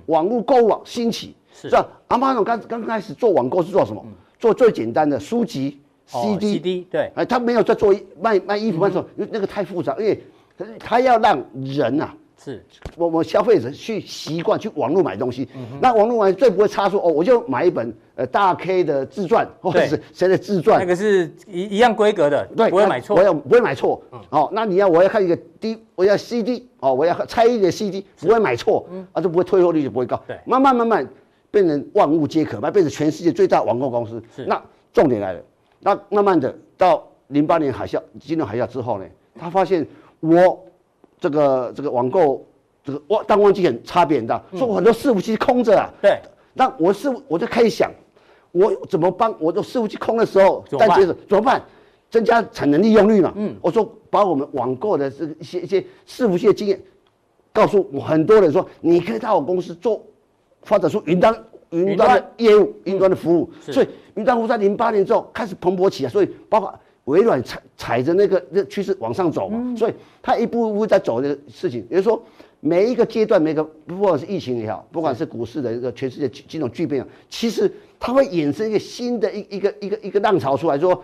[0.07, 1.69] 网络购物网兴起，是。
[1.71, 1.87] 吧？
[2.09, 4.05] 阿妈总刚刚开始做网购是做什么？
[4.39, 10.23] 做最简单的书籍、CD，对，哎，他没有在做卖卖衣服卖什么，因为那个太复杂，因为
[10.79, 12.11] 他要让人呐，
[12.43, 12.65] 是。
[12.97, 15.49] 我我消费者去习惯去网络买东西，
[15.81, 26.67] 那网络买最不会差错哦，我就买一本呃大 K 的自传或者是谁的自传，那个是一一样规格的，对，不会买错，我要不会买错，哦，那你要我要看一个 D，我要 CD。
[26.81, 30.23] 哦，我要拆一点 CD，不会买错，嗯，啊，就不会退货率就不会高。
[30.29, 31.05] 对，慢慢慢慢
[31.51, 34.23] 变成万物皆可卖，变成全世界最大网购公司。
[34.37, 34.63] 是，那
[34.93, 35.41] 重点来了，
[35.81, 39.05] 那慢慢的到零八年海啸、金融海啸之后呢，
[39.37, 39.85] 他发现
[40.21, 40.65] 我
[41.21, 42.47] 这个这个网购
[42.83, 45.91] 这个哇淡旺季很差别很大，说我很多伺服器空着啊。
[46.01, 46.21] 对，
[46.55, 47.91] 那我是我就开始想，
[48.53, 51.63] 我怎么帮我的伺服器空的时候，但接着怎么办？
[52.11, 53.33] 增加产能利用率嘛。
[53.37, 56.81] 嗯，我说把我们网购的这个一些一些伺服器的经验，
[57.53, 60.03] 告诉我很多人说，你可以到我公司做，
[60.63, 61.35] 发展出云端。
[61.71, 66.75] 云端的业务，云端的服务，所以云端服务在零八年之后开始蓬勃起来，所以包括
[67.09, 71.85] 微软踩踩着那个那趋势往上走嘛，所以它一步一步在走这个事情。
[71.89, 72.23] 也就是说，
[72.61, 81.03] 每一个阶段，每个不管是疫情也好，不管是股市的一个全世界金融巨变，其实它会衍生一个新的一一个一个一个浪潮出来，说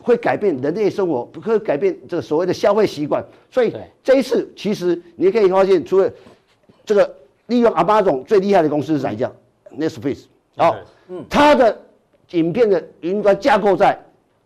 [0.00, 3.24] 会改变人类生活，会改变这个所谓的消费习惯。
[3.50, 6.12] 所以这一次，其实你可以发现，除了
[6.84, 7.14] 这个
[7.46, 9.30] 利用 Amazon 最厉害的公司是哪一家
[9.78, 10.24] ？Netflix，
[10.56, 10.74] 好，
[11.08, 11.80] 嗯，它的
[12.32, 14.03] 影片的云端架构在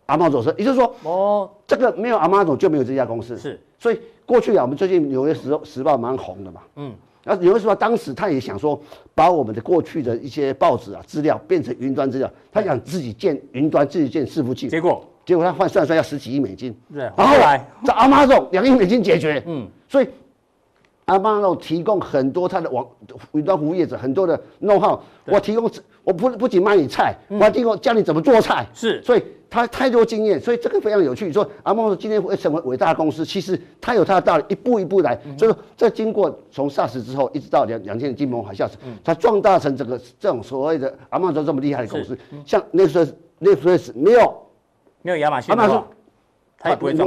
[0.09, 8.81] Amazon 上，也就是说，哦，这个没有 Amazon 就没有这家公司，是，所以过去啊，我们最近纽约时时报蛮红的嘛，嗯，然后纽约时报当时他也想说，
[9.15, 15.05] 把我们的过去的一些报纸啊资料变成云端资料，他想自己建云端，自己建伺服器，结果？
[15.25, 17.63] 结果他换算算要十几亿美金，对，然后来？
[17.85, 20.09] 在 Amazon 两亿美金解决，嗯，所以。
[21.05, 22.87] 阿妈那提供很多他的网
[23.33, 25.67] 云端服务业者很多的 know-how，我提供
[26.05, 31.32] 我不不仅卖你菜，我还提供教你怎么做菜，是，所以他太多经验，所以这个非常有趣。
[31.32, 35.18] 说阿妈今天会成为伟大的公司，其实他有他的道理，一步一步来。
[35.38, 38.68] 所以说，这经过从 SARS 之后一直到两两千年金融海啸，
[39.05, 43.07] 他壮大成这个这种所谓的阿妈说这么厉害的公司，像那时候
[43.38, 44.34] 那时候没有。
[45.01, 45.80] 没有亚马逊，亚马逊。
[46.61, 47.01] 他也不会你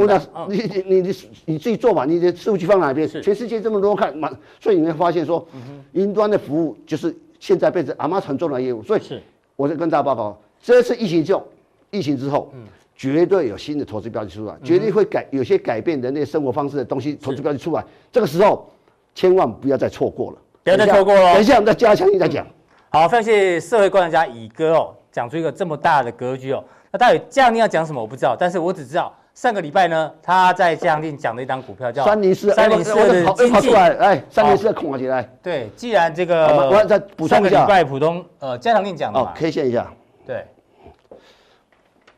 [0.47, 3.05] 你你你你自己做吧，你的数据放哪边？
[3.21, 4.31] 全世界这么多看嘛，
[4.61, 5.45] 所以你会发现说，
[5.91, 8.83] 云端的服务就是现在变成阿妈很重要的业务。
[8.83, 9.19] 所以是，
[9.55, 11.43] 我就跟大家报告，这次疫情就
[11.89, 12.53] 疫情之后，
[12.95, 17.83] 绝对有新的投资标的出来，绝对会改有些改变人类生活方式的东西，投资标的出来。
[18.11, 18.69] 这个时候
[19.15, 21.33] 千万不要再错过了，不要再错过了。
[21.33, 22.45] 等一下我们再加强一再讲。
[22.89, 26.63] 好，非常谢谢社会观察家乙哥哦，讲出一个这么大的格局哦。
[26.91, 27.99] 那到底这样你要讲什么？
[27.99, 29.11] 我不知道，但是我只知道。
[29.41, 35.27] 上个礼拜呢，他在嘉良电讲了一档股票叫三零四，三零四的经济，跑出来，哎，三零四的空起来。
[35.41, 37.49] 对，既然这个，我再补充一下。
[37.49, 39.91] 上个礼拜普通呃嘉良电讲的嘛，K 线一下。
[40.27, 40.45] 对。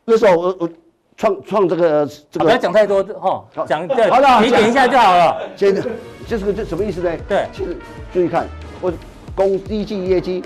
[0.04, 0.70] 那时候我我
[1.16, 5.42] 创创这个这个，不要讲太多哈，讲对，好的，你点一下就好了。
[5.56, 5.82] 接着，
[6.28, 7.10] 这是个这什么意思呢？
[7.30, 7.78] 对，其实
[8.12, 8.46] 注意看，
[8.82, 8.92] 我
[9.34, 10.44] 公第一季业绩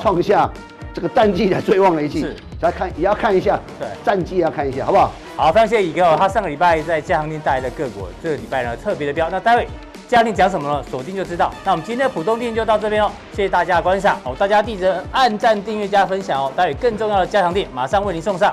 [0.00, 0.48] 创下。
[0.92, 5.12] 这个淡季的最旺的一季，是，要看也要看一下，对，淡季也要看一下，好不好？
[5.36, 9.66] 好，非常谢谢乙哥，他上个礼拜在嘉良电带来的各国，这个礼拜呢特别的标，那待会
[10.08, 10.82] 嘉良电讲什么呢？
[10.90, 11.52] 锁定就知道。
[11.64, 18.52] 那我们今天的普通店就到这边哦，谢谢大家的观赏哦，大家记得按赞、订阅、加分享哦，待会更重要的嘉良电马上为您送上。